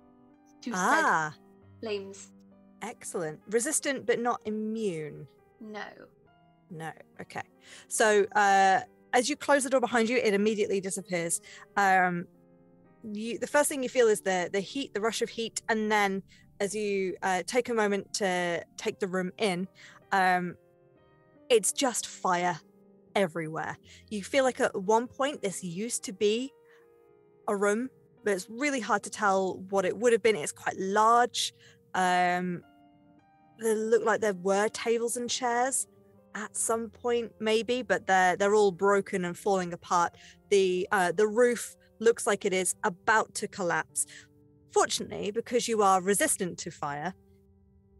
[0.62, 1.34] to Ah,
[1.80, 2.28] flames.
[2.82, 3.40] excellent.
[3.50, 5.26] Resistant but not immune.
[5.60, 5.82] No.
[6.70, 6.90] No.
[7.20, 7.42] Okay.
[7.88, 8.80] So uh,
[9.12, 11.40] as you close the door behind you, it immediately disappears.
[11.76, 12.26] Um,
[13.14, 15.90] you, the first thing you feel is the the heat, the rush of heat, and
[15.90, 16.22] then
[16.60, 19.68] as you uh, take a moment to take the room in,
[20.12, 20.56] um,
[21.48, 22.60] it's just fire
[23.14, 23.76] everywhere.
[24.10, 26.52] You feel like at one point this used to be
[27.46, 27.90] a room,
[28.24, 30.36] but it's really hard to tell what it would have been.
[30.36, 31.52] It's quite large.
[31.94, 32.62] Um,
[33.60, 35.86] they look like there were tables and chairs
[36.34, 40.14] at some point, maybe, but they're they're all broken and falling apart.
[40.50, 44.06] The uh, the roof looks like it is about to collapse.
[44.72, 47.14] Fortunately, because you are resistant to fire,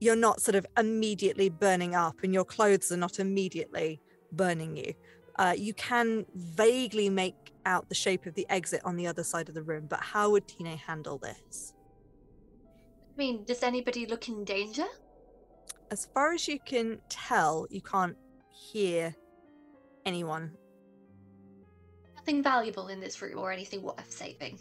[0.01, 4.01] you're not sort of immediately burning up, and your clothes are not immediately
[4.33, 4.95] burning you.
[5.39, 7.35] Uh, you can vaguely make
[7.65, 10.31] out the shape of the exit on the other side of the room, but how
[10.31, 11.75] would Tina handle this?
[13.15, 14.87] I mean, does anybody look in danger?
[15.91, 18.17] As far as you can tell, you can't
[18.51, 19.15] hear
[20.05, 20.53] anyone.
[22.29, 24.59] Nothing valuable in this room or anything worth saving.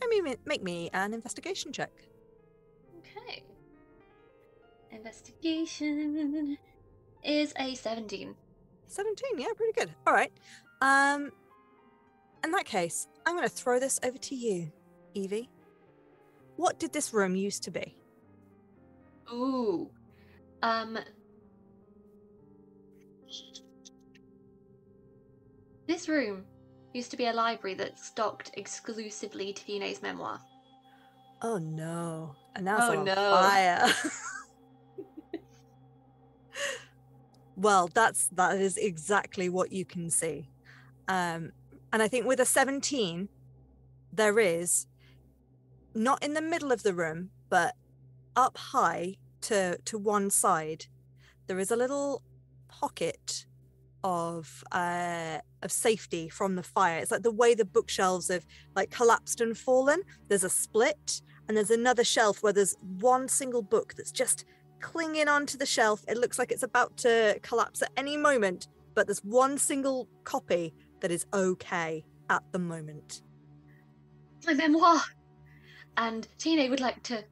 [0.00, 1.90] I mean, make me an investigation check.
[3.00, 3.42] Okay.
[4.92, 6.56] Investigation
[7.24, 8.36] is a 17.
[8.86, 9.92] 17, yeah, pretty good.
[10.06, 10.30] All right.
[10.80, 11.32] Um,
[12.44, 14.70] in that case, I'm going to throw this over to you,
[15.16, 15.48] Evey.
[16.54, 17.96] What did this room used to be?
[19.32, 19.90] Ooh.
[20.62, 21.00] Um.
[25.88, 26.44] This room
[26.92, 30.38] used to be a library that stocked exclusively Tine's memoir.
[31.40, 32.36] Oh no!
[32.54, 33.14] And now it's Oh, on no.
[33.14, 33.94] fire.
[37.56, 40.50] well, that's that is exactly what you can see,
[41.08, 41.52] um,
[41.90, 43.30] and I think with a seventeen,
[44.12, 44.86] there is
[45.94, 47.74] not in the middle of the room, but
[48.36, 50.84] up high to to one side,
[51.46, 52.22] there is a little
[52.68, 53.46] pocket
[54.04, 56.98] of uh of safety from the fire.
[56.98, 60.02] It's like the way the bookshelves have like collapsed and fallen.
[60.28, 64.44] There's a split, and there's another shelf where there's one single book that's just
[64.80, 66.04] clinging onto the shelf.
[66.08, 70.74] It looks like it's about to collapse at any moment, but there's one single copy
[71.00, 73.22] that is okay at the moment.
[74.46, 75.00] My memoir!
[75.96, 77.24] And Tine would like to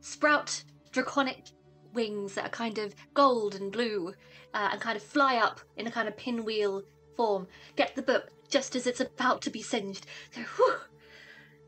[0.00, 1.48] sprout draconic
[1.92, 4.12] wings that are kind of gold and blue
[4.54, 6.82] uh, and kind of fly up in a kind of pinwheel
[7.16, 7.46] form.
[7.76, 10.06] Get the book just as it's about to be singed.
[10.32, 10.74] So, whew,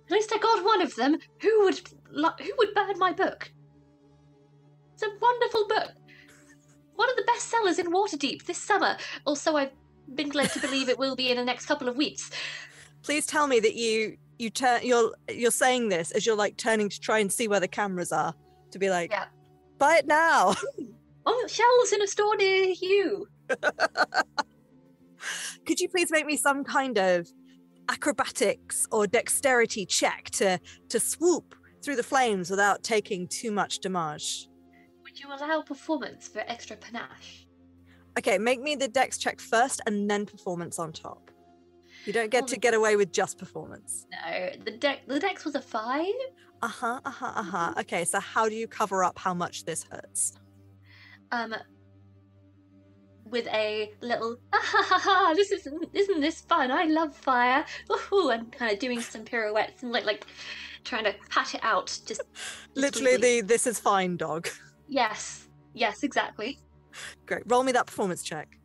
[0.06, 1.18] at least I got one of them.
[1.42, 1.80] Who would
[2.12, 3.50] who would burn my book?
[4.94, 5.92] It's a wonderful book.
[6.94, 8.96] One of the best sellers in Waterdeep this summer.
[9.26, 9.72] Also, I've
[10.14, 12.30] been led to believe it will be in the next couple of weeks.
[13.02, 16.88] Please tell me that you you turn you're you're saying this as you're like turning
[16.88, 18.34] to try and see where the cameras are
[18.70, 19.26] to be like Yeah.
[19.78, 20.54] buy it now.
[21.28, 23.26] Oh, On shelves in a store near you.
[25.66, 27.28] Could you please make me some kind of
[27.88, 30.58] acrobatics or dexterity check to
[30.88, 34.48] to swoop through the flames without taking too much damage?
[35.04, 37.46] Would you allow performance for extra panache?
[38.18, 41.30] Okay, make me the dex check first and then performance on top.
[42.06, 44.06] You don't get to get away with just performance.
[44.12, 46.14] No, the deck the dex was a five.
[46.62, 47.00] Uh huh.
[47.04, 47.32] Uh huh.
[47.34, 47.74] Uh huh.
[47.80, 48.04] Okay.
[48.04, 50.38] So how do you cover up how much this hurts?
[51.32, 51.54] Um,
[53.30, 57.64] with a little ah, ha ha ha this isn't isn't this fun i love fire
[57.90, 60.26] Woohoo, and kind of doing some pirouettes and like like
[60.84, 62.22] trying to pat it out just
[62.74, 64.48] Literally the this is fine dog.
[64.88, 66.58] yes yes exactly
[67.26, 67.42] Great.
[67.46, 68.58] Roll me that performance check.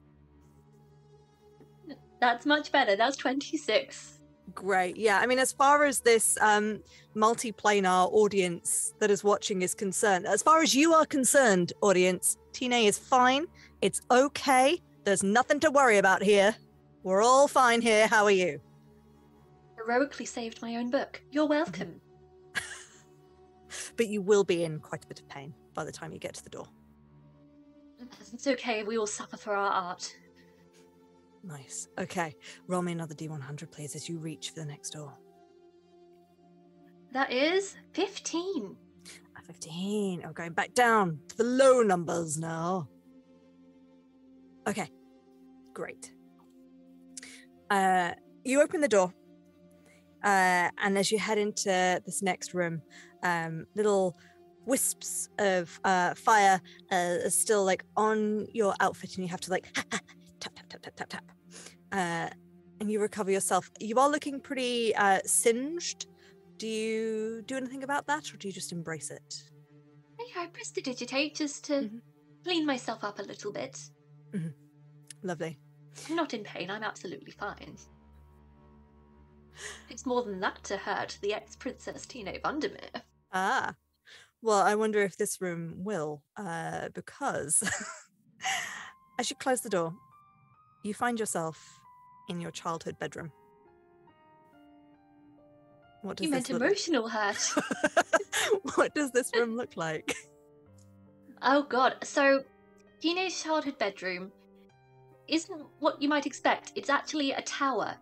[2.21, 4.19] that's much better that's 26
[4.53, 4.97] Great.
[4.97, 5.19] Yeah.
[5.19, 6.81] I mean, as far as this um,
[7.15, 12.75] multiplanar audience that is watching is concerned, as far as you are concerned, audience, Tina
[12.77, 13.45] is fine.
[13.81, 14.79] It's okay.
[15.03, 16.55] There's nothing to worry about here.
[17.03, 18.07] We're all fine here.
[18.07, 18.61] How are you?
[19.85, 21.99] heroically saved my own book you're welcome
[23.97, 26.33] But you will be in quite a bit of pain by the time you get
[26.35, 26.67] to the door.
[28.33, 30.15] it's okay we all suffer for our art
[31.43, 31.87] Nice.
[31.97, 32.35] Okay.
[32.67, 35.11] Roll me another D100, please, as you reach for the next door.
[37.13, 38.77] that is 15
[39.47, 40.23] 15.
[40.23, 42.87] I'm going back down to the low numbers now.
[44.67, 44.89] Okay.
[45.73, 46.11] Great.
[47.69, 48.11] Uh,
[48.43, 49.13] you open the door.
[50.23, 52.83] Uh, and as you head into this next room,
[53.23, 54.15] um, little
[54.65, 59.49] wisps of uh, fire uh, are still like on your outfit, and you have to
[59.49, 59.87] like tap,
[60.39, 61.23] tap, tap, tap, tap, tap.
[61.91, 62.29] Uh,
[62.79, 63.69] and you recover yourself.
[63.79, 66.05] You are looking pretty uh, singed.
[66.59, 69.43] Do you do anything about that, or do you just embrace it?
[70.35, 72.01] yeah i prestidigitate just to Mhm.
[72.43, 73.89] clean myself up a little bit
[75.23, 75.59] Lovely.
[76.09, 77.77] I'm not in pain, I'm absolutely fine.
[79.89, 83.01] It's more than that to hurt the ex Princess Tino Wandemeer.
[83.33, 83.75] Ah,
[84.41, 87.63] well, I wonder if this room will, uh, because
[89.19, 89.93] as you close the door,
[90.83, 91.79] you find yourself
[92.29, 93.31] in your childhood bedroom.
[96.01, 97.53] What does You meant look emotional hurt.
[98.75, 100.15] what does this room look like?
[101.43, 102.43] oh god, so
[103.01, 104.31] Tino's childhood bedroom
[105.27, 106.71] isn't what you might expect.
[106.75, 107.97] It's actually a tower.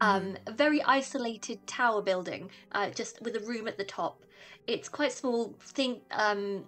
[0.00, 4.24] Um, a very isolated tower building, uh, just with a room at the top.
[4.66, 5.54] It's quite small.
[5.60, 6.64] Think, um,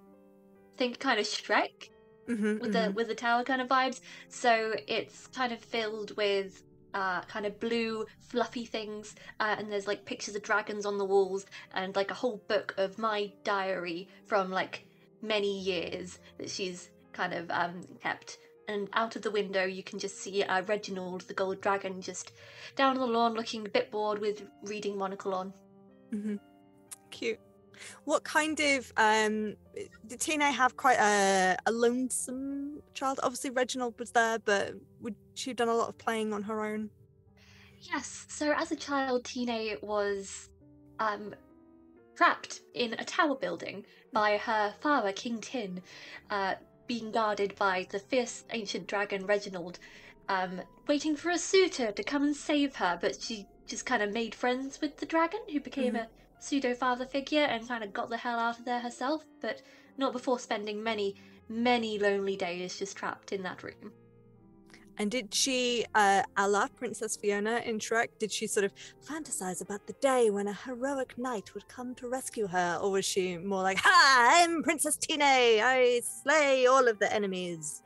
[0.78, 1.90] think kind of Shrek.
[2.28, 2.86] Mhm, with mhm.
[2.86, 4.00] the with the tower kind of vibes.
[4.28, 6.62] So it's kind of filled with
[6.94, 11.04] uh, kind of blue fluffy things, uh, and there's like pictures of dragons on the
[11.04, 14.86] walls, and like a whole book of my diary from like
[15.22, 18.38] many years that she's kind of um, kept.
[18.68, 22.32] And out of the window, you can just see uh, Reginald, the gold dragon, just
[22.74, 25.52] down on the lawn, looking a bit bored with reading monocle on.
[26.12, 26.38] Mhm.
[27.10, 27.38] Cute.
[28.04, 29.54] What kind of um
[30.06, 33.20] did Tina have quite a, a lonesome child?
[33.22, 36.64] Obviously Reginald was there, but would she have done a lot of playing on her
[36.64, 36.90] own?
[37.92, 40.48] Yes, so as a child, Tine was
[40.98, 41.34] um,
[42.16, 45.82] trapped in a tower building by her father, King Tin,
[46.30, 46.54] uh,
[46.86, 49.78] being guarded by the fierce ancient dragon Reginald,
[50.28, 54.12] um, waiting for a suitor to come and save her, but she just kind of
[54.12, 56.02] made friends with the dragon, who became Mhm.
[56.02, 56.08] a
[56.38, 59.62] pseudo father figure and kind of got the hell out of there herself, but
[59.96, 61.16] not before spending many,
[61.48, 63.92] many lonely days just trapped in that room.
[64.98, 68.72] And did she, uh, a la Princess Fiona in Shrek, did she sort of
[69.06, 72.78] fantasize about the day when a heroic knight would come to rescue her?
[72.80, 77.82] Or was she more like, Ha, I'm Princess Tina, I slay all of the enemies?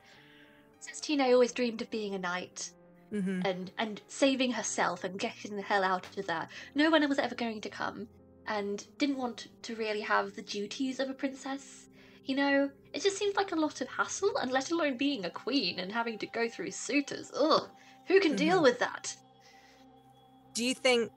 [0.79, 2.71] Since Tine always dreamed of being a knight,
[3.11, 6.47] hmm and and saving herself and getting the hell out of there.
[6.75, 8.07] No one was ever going to come,
[8.47, 11.89] and didn't want to really have the duties of a princess.
[12.25, 15.29] You know, it just seems like a lot of hassle, and let alone being a
[15.29, 17.31] queen and having to go through suitors.
[17.35, 17.69] Ugh,
[18.07, 18.63] who can deal Mhm.
[18.63, 19.15] with that?
[20.53, 21.11] Do you think,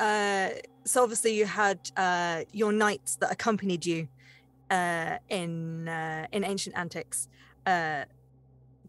[0.00, 0.50] uh,
[0.86, 4.08] so obviously you had uh, your knights that accompanied you
[4.70, 7.28] uh, in uh, in Ancient Antics.
[7.66, 8.04] Uh,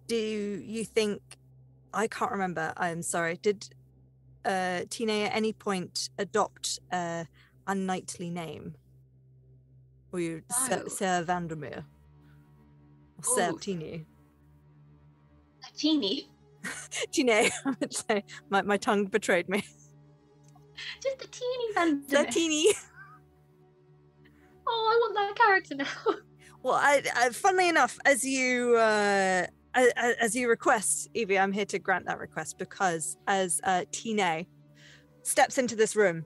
[0.07, 1.21] do you think,
[1.93, 3.67] I can't remember, I'm sorry, did
[4.45, 7.25] uh, Tina at any point adopt uh,
[7.67, 8.75] a knightly name?
[10.11, 10.87] Or you Sir, No.
[10.87, 11.83] Sir Wandemeer?
[13.17, 13.51] Or Sir.
[13.59, 14.05] Tini?
[16.65, 19.63] A teeny, I would say, my, my tongue betrayed me.
[21.01, 22.29] just a teeny Wandemeer.
[22.31, 22.73] Tini.
[24.67, 26.15] Oh, I want that character now.
[26.61, 31.79] Well, I, I, funnily enough, as you uh, as, you request, Evey, I'm here to
[31.79, 33.85] grant that request because as uh,
[35.23, 36.25] steps into this room,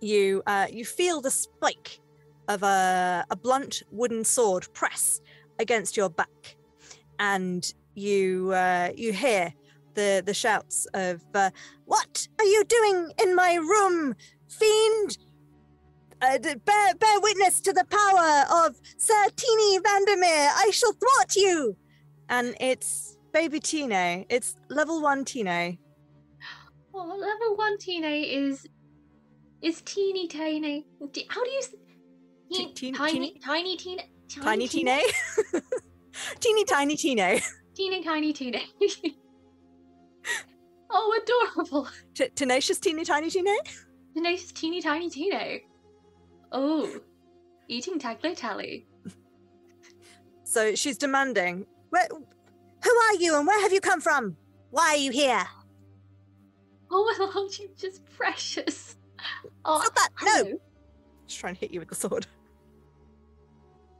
[0.00, 2.00] you uh, you feel the spike
[2.48, 5.20] of a, a blunt wooden sword press
[5.58, 6.56] against your back,
[7.18, 9.52] and you uh, you hear
[9.94, 11.50] the the shouts of uh,
[11.84, 14.14] "What are you doing in my room,
[14.48, 15.18] fiend?"
[16.20, 20.50] Uh, bear, bear witness to the power of Sir Teeny Wandemeer.
[20.56, 21.76] I shall thwart you.
[22.28, 24.24] And it's baby Tine.
[24.28, 25.78] It's level one Tine.
[26.94, 28.64] Oh, level one Tine is
[29.62, 30.86] is teeny tiny.
[31.28, 31.62] How do you?
[32.52, 33.98] Teen- teen- tiny, tiny, teen,
[34.28, 35.00] Tiny Tine.
[36.40, 37.40] Teeny tiny Tine.
[37.74, 38.64] teeny, tiny, teeny.
[40.90, 41.88] oh, adorable!
[42.14, 43.56] T- tenacious teeny tiny Tine.
[44.14, 45.64] Tenacious, teeny, tiny, teeny.
[46.50, 47.00] Oh,
[47.68, 48.84] eating tagliatelle.
[50.44, 54.36] So she's demanding, where, Who are you and where have you come from?
[54.70, 55.46] Why are you here?
[56.90, 58.96] Oh, well, aren't you just precious?
[59.64, 60.08] Oh, Stop that!
[60.44, 60.58] No!
[61.26, 62.26] Just trying to hit you with the sword.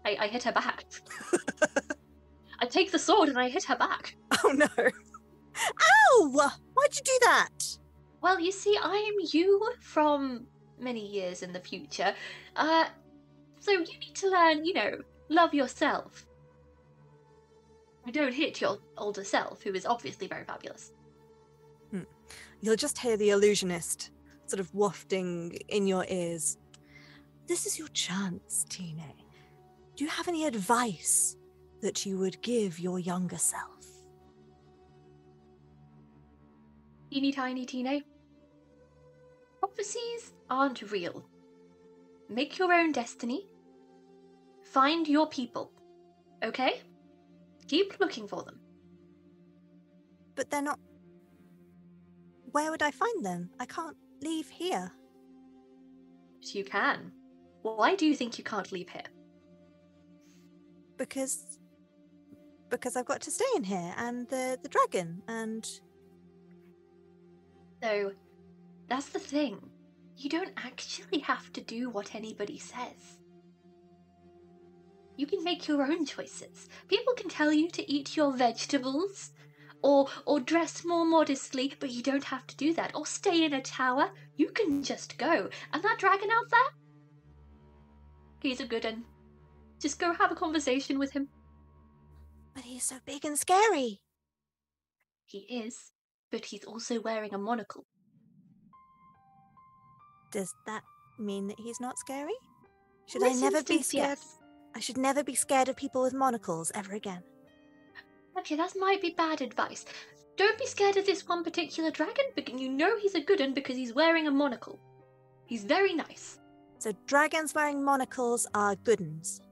[0.04, 0.84] I, I hit her back.
[2.60, 4.16] I take the sword and I hit her back.
[4.44, 4.66] Oh no.
[4.76, 6.30] Ow!
[6.74, 7.78] Why'd you do that?
[8.20, 10.46] Well, you see, I am you from
[10.78, 12.14] many years in the future.
[12.56, 12.86] Uh,
[13.60, 14.98] so you need to learn, you know,
[15.28, 16.26] love yourself.
[18.10, 20.92] Don't hit your older self, who is obviously very fabulous.
[22.62, 24.12] You'll just hear the illusionist
[24.46, 26.58] sort of wafting in your ears.
[27.48, 29.02] This is your chance, Tine.
[30.02, 31.36] Do you have any advice
[31.80, 33.86] that you would give your younger self?
[37.12, 38.02] Teeny tiny Tine.
[39.60, 41.24] Prophecies aren't real.
[42.28, 43.46] Make your own destiny.
[44.64, 45.70] Find your people.
[46.42, 46.80] Okay?
[47.68, 48.58] Keep looking for them.
[50.34, 50.80] But they're not.
[52.50, 53.50] Where would I find them?
[53.60, 54.90] I can't leave here.
[56.40, 57.12] But you can.
[57.62, 59.04] Why do you think you can't leave here?
[61.02, 61.58] Because.
[62.70, 65.68] Because I've got to stay in here and the, the dragon and.
[67.82, 68.12] So,
[68.88, 69.58] that's the thing.
[70.16, 73.18] You don't actually have to do what anybody says.
[75.16, 76.68] You can make your own choices.
[76.86, 79.32] People can tell you to eat your vegetables
[79.82, 82.94] or or dress more modestly, but you don't have to do that.
[82.94, 84.10] Or stay in a tower.
[84.36, 85.50] You can just go.
[85.72, 86.70] And that dragon out there?
[88.40, 89.04] He's a good one.
[89.82, 91.28] Just go have a conversation with him.
[92.54, 94.00] But he's so big and scary.
[95.26, 95.90] He is,
[96.30, 97.84] but he's also wearing a monocle.
[100.30, 100.82] Does that
[101.18, 102.34] mean that he's not scary?
[103.06, 104.18] Should I never be scared?
[104.18, 104.38] yes.
[104.76, 107.22] I should never be scared of people with monocles ever again.
[108.38, 109.84] Okay, that might be bad advice.
[110.36, 113.52] Don't be scared of this one particular dragon, because you know he's a good one
[113.52, 114.78] because he's wearing a monocle.
[115.46, 116.38] He's very nice.
[116.78, 119.42] So dragons wearing monocles are good uns.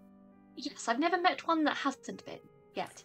[0.57, 2.41] Yes, I've never met one that hasn't been
[2.75, 3.05] yet.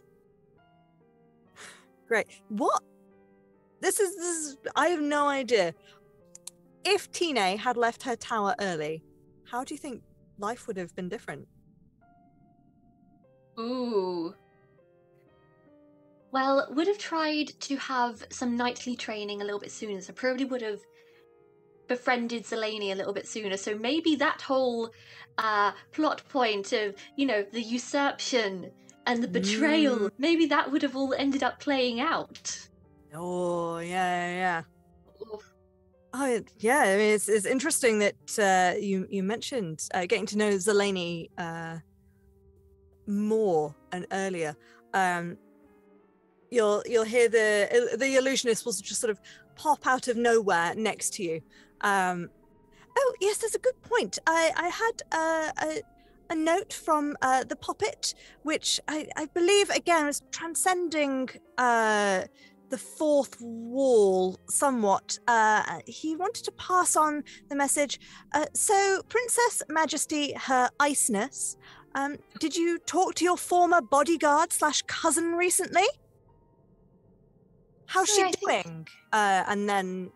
[2.07, 2.27] Great.
[2.49, 2.83] What?
[3.81, 5.73] This is this is I have no idea.
[6.83, 9.03] If Tine had left her tower early,
[9.45, 10.03] how do you think
[10.37, 11.47] life would have been different?
[13.59, 14.33] Ooh.
[16.31, 20.45] Well, would have tried to have some knightly training a little bit sooner, so probably
[20.45, 20.81] would have
[21.87, 23.57] befriended Zelani a little bit sooner.
[23.57, 24.91] So maybe that whole
[25.37, 28.71] uh, plot point of, you know, the usurpation
[29.07, 30.11] and the betrayal, Mm.
[30.17, 32.67] maybe that would have all ended up playing out.
[33.13, 34.61] Oh yeah, yeah.
[35.21, 35.53] Oof.
[36.13, 36.79] Oh yeah.
[36.79, 41.29] I mean, it's, it's interesting that uh, you you mentioned uh, getting to know Zelani
[41.37, 41.77] uh,
[43.07, 44.55] more and earlier.
[44.93, 45.37] Um,
[46.49, 49.19] you'll you'll hear the the illusionist will just sort of
[49.55, 51.41] pop out of nowhere next to you.
[51.81, 52.29] Um,
[52.97, 54.19] oh yes, that's a good point.
[54.27, 55.81] I I had uh, a
[56.31, 62.23] a note from uh, the puppet, which I, I believe again was transcending uh,
[62.69, 65.19] the fourth wall somewhat.
[65.27, 67.99] Uh, he wanted to pass on the message.
[68.33, 71.57] Uh, so, Princess Majesty, Her Iceness,
[71.93, 75.85] um, did you talk to your former bodyguard slash cousin recently?
[77.85, 78.87] How's I she think- doing?
[79.13, 80.11] Uh, and then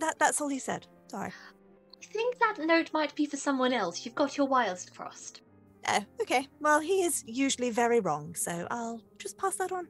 [0.00, 0.86] that that's all he said.
[1.08, 1.30] Sorry.
[1.30, 4.04] I think that note might be for someone else.
[4.04, 5.40] You've got your wires crossed.
[5.88, 6.46] Oh, okay.
[6.60, 9.88] Well, he is usually very wrong, so I'll just pass that on.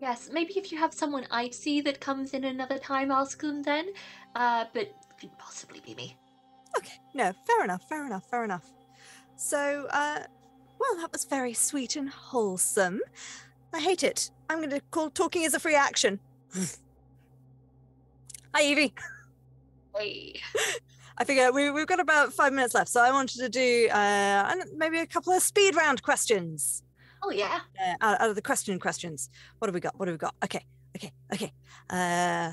[0.00, 3.62] Yes, maybe if you have someone I see that comes in another time, ask them
[3.62, 3.88] then.
[4.34, 6.16] Uh, but couldn't possibly be me.
[6.76, 8.72] Okay, no, fair enough, fair enough, fair enough.
[9.36, 10.20] So, uh,
[10.78, 13.00] well, that was very sweet and wholesome.
[13.72, 14.30] I hate it.
[14.48, 16.20] I'm going to call talking as a free action.
[18.54, 18.92] Hi, Evey.
[19.98, 20.40] Hey.
[21.18, 24.54] I figure we, we've got about five minutes left, so I wanted to do uh,
[24.76, 26.84] maybe a couple of speed round questions
[27.24, 27.60] Oh yeah.
[27.80, 29.28] uh, out, out of the question questions.
[29.58, 29.98] What have we got?
[29.98, 30.34] What have we got?
[30.44, 30.64] Okay,
[30.96, 31.52] Okay, okay.
[31.90, 32.52] Uh,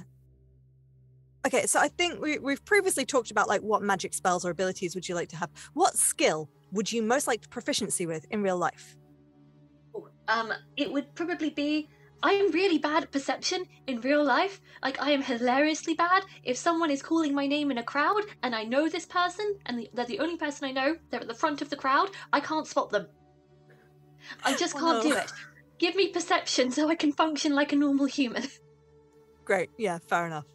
[1.48, 4.94] okay, so I think we, we've previously talked about like what magic spells or abilities
[4.94, 5.50] would you like to have.
[5.74, 8.98] What skill would you most like proficiency with in real life?
[10.28, 11.90] Um, it would probably be.
[12.26, 14.60] I am really bad at perception in real life.
[14.82, 16.24] Like, I am hilariously bad.
[16.44, 19.88] If someone is calling my name in a crowd and I know this person and
[19.94, 22.66] they're the only person I know, they're at the front of the crowd, I can't
[22.66, 23.06] spot them.
[24.44, 25.18] I just can't do Oh.
[25.20, 25.32] it.
[25.78, 28.46] Give me perception so I can function like a normal human.
[29.46, 29.70] Great.
[29.78, 30.46] Yeah, fair enough.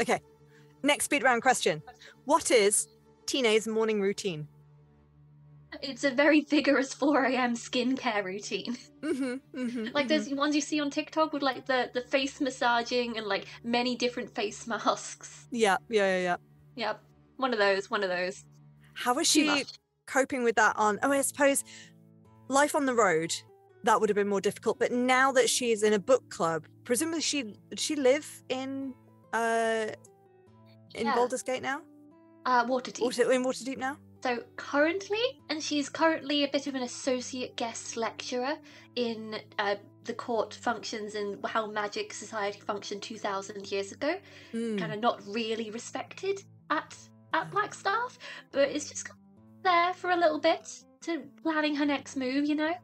[0.00, 0.20] Okay.
[0.84, 1.82] Next speed round question.
[2.26, 2.86] What is
[3.26, 4.46] Teena's morning routine?
[5.82, 7.54] It's a very vigorous 4 a.m.
[7.54, 8.76] skincare routine.
[8.98, 13.16] Mm-hmm, mm-hmm, Like those ones you see on TikTok with like the, the face massaging
[13.16, 15.46] and like many different face masks.
[15.52, 16.36] Yeah, yeah, yeah, yeah.
[16.74, 17.00] Yep.
[17.36, 18.44] One of those, one of those.
[18.94, 19.64] How is she
[20.08, 20.98] coping with that on?
[21.04, 21.62] Oh, I suppose
[22.48, 23.32] life on the road
[23.84, 24.80] that would have been more difficult.
[24.80, 28.94] But now that she's in a book club, presumably she she live in
[29.32, 29.86] uh
[30.96, 31.14] in Yeah.
[31.14, 31.82] Baldur's Gate now,
[32.44, 33.00] Uh, Waterdeep.
[33.02, 33.96] Water, in Waterdeep now.
[34.22, 38.54] So currently, and she's currently a bit of an associate guest lecturer
[38.96, 44.16] in uh, the court functions and how Magic Society functioned 2,000 years ago.
[44.52, 44.76] Hmm.
[44.76, 46.96] Kind of not really respected at
[47.34, 48.16] at Blackstaff,
[48.52, 49.08] but it's just
[49.62, 52.46] there for a little bit to planning her next move.
[52.46, 52.74] You know,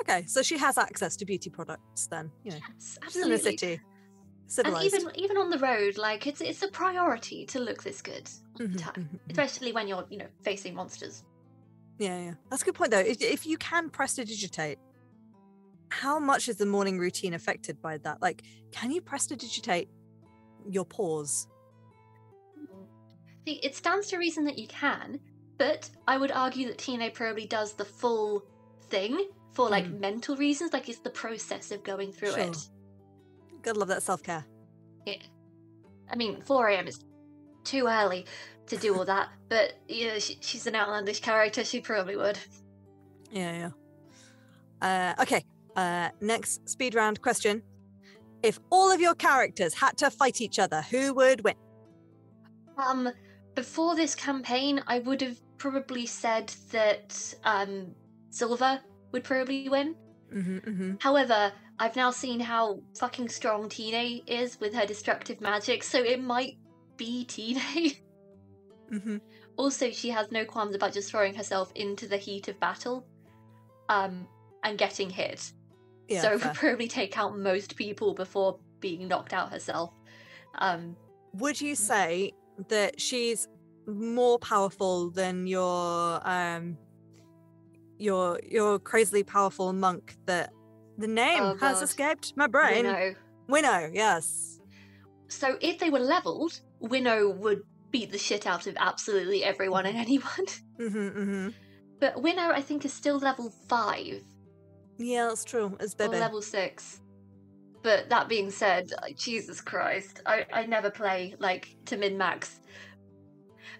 [0.00, 2.30] Okay, so she has access to beauty products then.
[2.42, 3.80] You know, yes, she's in the absolutely.
[4.52, 8.02] City, And even even on the road, like it's it's a priority to look this
[8.02, 9.30] good all the Mhm, time, mhm, mhm.
[9.30, 11.22] especially when you're you know facing monsters.
[11.98, 12.34] Yeah, yeah.
[12.50, 12.98] That's a good point though.
[12.98, 14.78] If, if you can prestidigitate,
[15.90, 18.20] how much is the morning routine affected by that?
[18.20, 18.42] Like,
[18.72, 19.88] can you prestidigitate
[20.68, 21.46] your pause?
[23.46, 25.20] See, it stands to reason that you can,
[25.58, 28.44] but I would argue that TNA probably does the full
[28.84, 30.00] thing for like Mm.
[30.00, 32.38] mental reasons, like it's the process of going through Sure.
[32.40, 32.56] it.
[33.62, 34.44] Gotta love that self care.
[35.06, 35.16] Yeah.
[36.10, 36.88] I mean, 4 a.m.
[36.88, 37.04] is
[37.64, 38.26] too early
[38.66, 42.38] to do all that, but you know, she, she's an outlandish character, she probably would.
[43.30, 43.70] Yeah,
[44.82, 45.16] yeah.
[45.16, 45.44] Uh, okay.
[45.74, 47.62] Uh, next speed round question:
[48.42, 51.54] If all of your characters had to fight each other, who would win?
[52.76, 53.08] Um,
[53.54, 57.94] before this campaign, I would have probably said that um,
[58.30, 58.80] Silver
[59.12, 59.94] would probably win.
[60.32, 60.92] Mm-hmm, mm-hmm.
[61.00, 66.22] However, I've now seen how fucking strong Tina is with her destructive magic, so it
[66.22, 66.58] might
[66.96, 67.60] be Tina.
[68.92, 69.16] Mm-hmm.
[69.56, 73.06] also, she has no qualms about just throwing herself into the heat of battle,
[73.88, 74.28] um,
[74.64, 75.50] and getting hit.
[76.08, 76.20] Yeah.
[76.20, 76.48] so fair.
[76.48, 79.94] would probably take out most people before being knocked out herself.
[80.56, 80.94] Um,
[81.32, 82.32] would you say
[82.68, 83.48] that she's
[83.86, 86.76] more powerful than your um
[87.98, 90.50] your your crazily powerful monk that
[90.98, 91.82] the name Oh, has God.
[91.84, 93.14] escaped my brain know.
[93.48, 94.58] winnow yes
[95.28, 99.96] So if they were leveled, Winnow would beat the shit out of absolutely everyone and
[99.96, 100.46] anyone.
[100.80, 101.48] mm-hmm, mm-hmm.
[102.00, 104.22] But Winnow, I think, is still level five.
[104.98, 107.00] yeah that's true it's or level six.
[107.82, 112.60] But that being said, uh, Jesus Christ, I, I never play like to min max.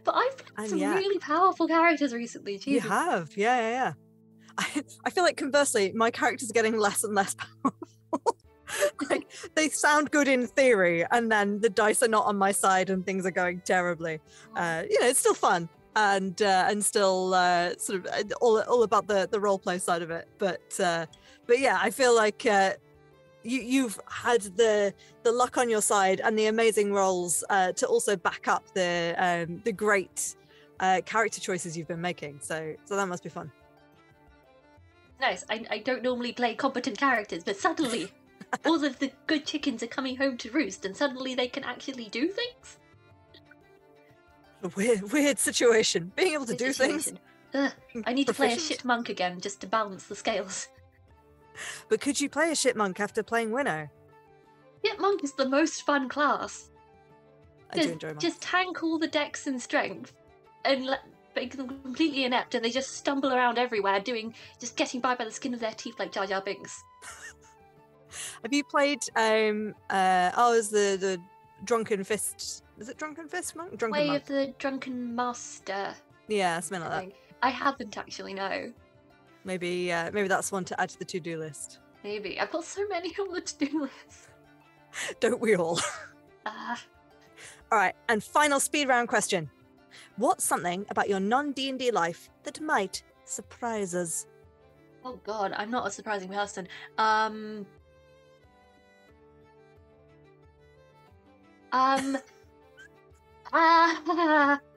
[0.05, 2.55] But I've played And some yet- really powerful characters recently.
[2.55, 2.89] you Jesus.
[2.91, 3.93] have yeah yeah yeah
[4.59, 8.37] I, I feel like conversely my characters are getting less and less powerful
[9.11, 12.89] like they sound good in theory and then the dice are not on my side
[12.89, 14.19] and things are going terribly
[14.57, 18.61] uh, you know, it's still fun and uh, and still uh, sort of uh, all
[18.63, 20.29] all about the the role play side of it.
[20.39, 21.07] But uh,
[21.47, 22.73] but yeah, I feel like uh,
[23.43, 27.87] you you've had the the luck on your side and the amazing rolls uh, to
[27.87, 30.37] also back up the um, the great
[30.81, 32.39] uh, character choices you've been making.
[32.41, 33.51] So so that must be fun.
[35.23, 35.45] Nice.
[35.49, 38.12] I, I don't normally play competent characters, but suddenly
[38.66, 42.09] all of the good chickens are coming home to roost, and suddenly they can actually
[42.09, 42.79] do things.
[44.64, 46.12] A weird weird situation.
[46.16, 47.12] Being able to do things.
[47.55, 47.73] Ugh,
[48.05, 50.68] I need to play a shit monk again just to balance the scales.
[51.89, 53.89] But could you play a shit monk after playing Winnow?
[54.83, 56.70] Yet monk is the most fun class.
[57.70, 58.25] I do Just- enjoy monks.
[58.25, 60.14] Just tank all the dex and strength,
[60.64, 61.01] and let,
[61.35, 65.24] make them completely inept, and they just stumble around everywhere, doing just getting by by
[65.24, 66.83] the skin of their teeth like Jar Jar Binks.
[68.43, 71.18] Have you played um uh oh is the the
[71.64, 73.76] drunken fist is it drunken fist monk?
[73.78, 74.22] Drunken Way monk.
[74.22, 75.95] of the Drunken Master.
[76.28, 77.16] Yeah, something I like that.
[77.43, 78.35] I haven't actually.
[78.35, 78.72] No,
[79.45, 81.78] Maybe uh maybe that's one to add to the to-do list.
[82.05, 84.28] maybe I've got so many on the to-do list.
[85.20, 85.78] Don't we all?
[86.45, 86.76] Uh,
[87.72, 89.51] all right, and final speed round question.
[90.17, 94.27] What's something about your non-D&D life that might surprise us?
[95.05, 96.69] oh God, I'm not a surprising person.
[96.99, 97.67] Um,
[101.73, 102.19] Um.
[103.53, 104.61] Ah.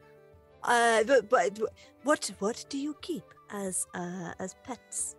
[0.68, 1.60] Uh, but, but
[2.02, 5.16] what what do you keep as uh as pets?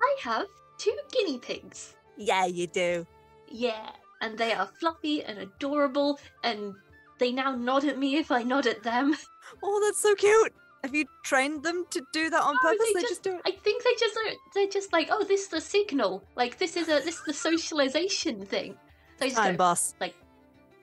[0.00, 0.46] I have
[0.78, 1.96] two guinea pigs.
[2.16, 3.04] Yeah, you do.
[3.48, 6.72] Yeah, and they are fluffy and adorable, and
[7.18, 9.14] they now nod at me if I nod at them.
[9.62, 10.52] Oh, that's so cute.
[10.82, 12.86] Have you trained them to do that on No, purpose?
[12.88, 13.42] they They just- just do it.
[13.46, 16.22] I think they just are- they're just like, oh, this is the signal.
[16.34, 18.76] Like this is a this is the socialization thing.
[19.18, 19.94] So just Fine, go, boss.
[20.00, 20.14] like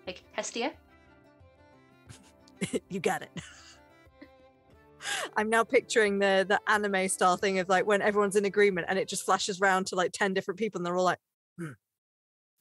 [0.07, 0.73] like Hestia.
[2.89, 3.31] you got it.
[5.35, 8.99] I'm now picturing the the anime style thing of like when everyone's in agreement and
[8.99, 11.19] it just flashes round to like ten different people and they're all like,
[11.57, 11.71] hmm,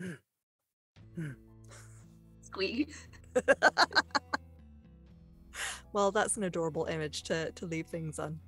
[0.01, 0.13] hmm,
[1.15, 1.31] hmm.
[2.41, 2.95] Squeak.
[5.93, 8.41] well, that's an adorable image to to leave things on.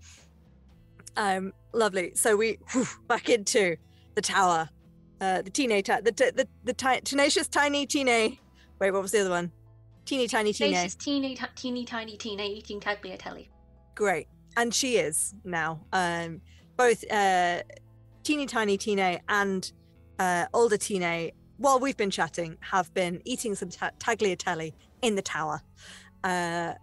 [1.17, 2.13] Um, lovely.
[2.15, 3.77] So we whew, back into
[4.15, 4.69] the tower.
[5.21, 8.41] Uh, the teenage, the t- the the ti- tenacious tiny teeny.
[8.81, 9.53] Wait, what was the other one?
[10.05, 10.73] Teeny tiny teeny.
[10.73, 13.47] Tenacious, teeny, ti- teeny, tiny, teeny, eating tagliatelle.
[13.95, 14.27] Great,
[14.57, 15.87] and she is now.
[15.93, 16.41] Um,
[16.77, 17.63] both uh,
[18.25, 19.71] teeny tiny Tine and
[20.19, 21.31] uh, older Tine,
[21.63, 25.63] while we've been chatting, have been eating some ta- tagliatelle in the tower.
[26.25, 26.75] Uh,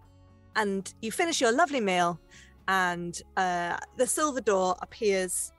[0.56, 2.18] and you finish your lovely meal,
[2.66, 5.52] and uh, the silver door appears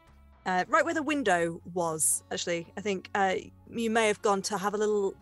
[0.45, 2.23] uh, right where the window was.
[2.31, 3.35] Actually, I think uh,
[3.69, 5.13] you may have gone to have a little.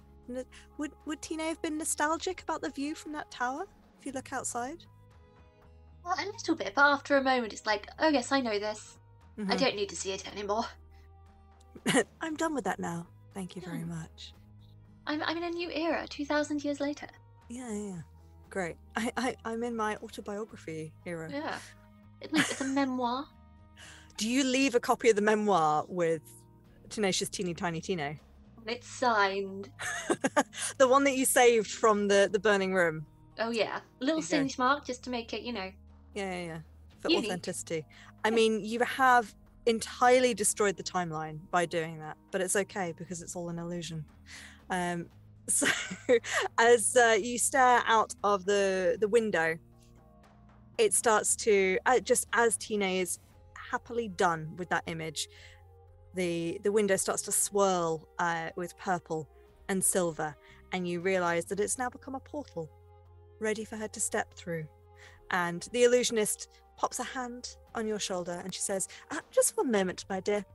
[0.77, 3.65] Would would Tine have been nostalgic about the view from that tower?
[3.99, 4.85] If you look outside.
[6.05, 8.97] Well, a little bit, but after a moment, it's like, oh yes, I know this.
[9.37, 9.59] I Mhm.
[9.59, 10.65] don't need to see it anymore.
[12.21, 13.07] I'm done with that now.
[13.33, 13.89] Thank you very Hmm.
[13.89, 14.33] much.
[15.07, 17.07] I'm I'm in a new era, two thousand years later.
[17.49, 18.01] Yeah, yeah, yeah.
[18.49, 18.75] Great.
[18.95, 21.29] I, I, I'm in my autobiography era.
[21.31, 21.57] Yeah,
[22.21, 23.25] it's, like, it's a memoir.
[24.17, 26.21] Do you leave a copy of the memoir with
[26.89, 28.19] Tenacious Teeny Tiny Tine?
[28.65, 29.69] It's signed.
[30.77, 33.05] the one that you saved from the, the burning room.
[33.39, 35.71] Oh yeah, a little singe mark just to make it, you know.
[36.13, 36.59] Yeah, yeah, yeah.
[36.99, 37.25] For Unique.
[37.25, 37.85] authenticity.
[38.25, 39.33] I mean, you have
[39.65, 44.05] entirely destroyed the timeline by doing that, but it's okay because it's all an illusion.
[44.69, 45.07] Um,
[45.47, 45.67] so,
[46.57, 49.57] as uh, you stare out of the the window,
[50.77, 53.19] it starts to uh, just as Tine is
[53.71, 55.27] happily done with that image,
[56.15, 59.27] the the window starts to swirl uh, with purple
[59.69, 60.35] and silver,
[60.71, 62.69] and you realize that it's now become a portal,
[63.39, 64.65] ready for her to step through.
[65.31, 69.71] And the illusionist pops a hand on your shoulder and she says, uh, Just one
[69.71, 70.45] moment, my dear.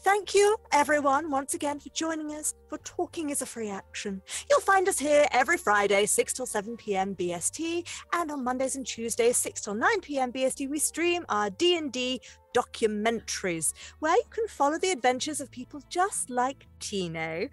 [0.00, 4.20] Thank you, everyone, once again for joining us for Talking is a Free Action.
[4.50, 7.14] You'll find us here every Friday, 6 till 7 p.m.
[7.14, 10.30] BST, and on Mondays and Tuesdays, 6 till 9 p.m.
[10.30, 12.20] BST, we stream our D&D
[12.54, 17.48] documentaries, where you can follow the adventures of people just like Tine.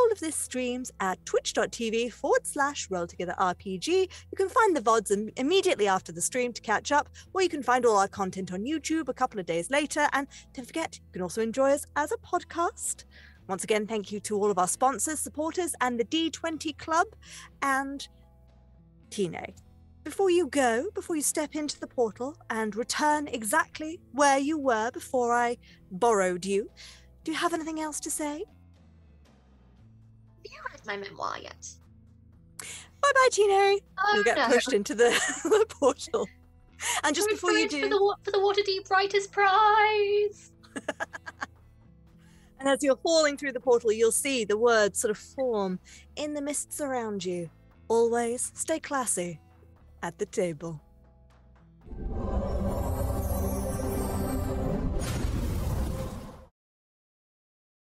[0.00, 3.86] All of this streams at twitch.tv forward slash roll together RPG.
[3.86, 7.50] You can find the VODs im- immediately after the stream to catch up, or you
[7.50, 10.08] can find all our content on YouTube a couple of days later.
[10.14, 13.04] And don't forget, you can also enjoy us as a podcast.
[13.46, 17.08] Once again, thank you to all of our sponsors, supporters, and the D20 Club
[17.60, 18.08] and
[19.10, 19.52] Tine.
[20.02, 24.90] Before you go, before you step into the portal and return exactly where you were
[24.92, 25.58] before I
[25.90, 26.70] borrowed you,
[27.22, 28.44] do you have anything else to say?
[30.86, 31.68] My memoir yet?
[33.00, 33.78] Bye bye, Tine.
[33.98, 34.48] Oh, You'll get no.
[34.48, 36.28] pushed into the, portal.
[37.04, 40.52] And just before you do, for the, for the Waterdeep Writers Prize.
[42.58, 45.78] and as you're falling through the portal, you'll see the words sort of form
[46.16, 47.50] in the mists around you.
[47.88, 49.40] Always stay classy
[50.02, 50.80] at the table.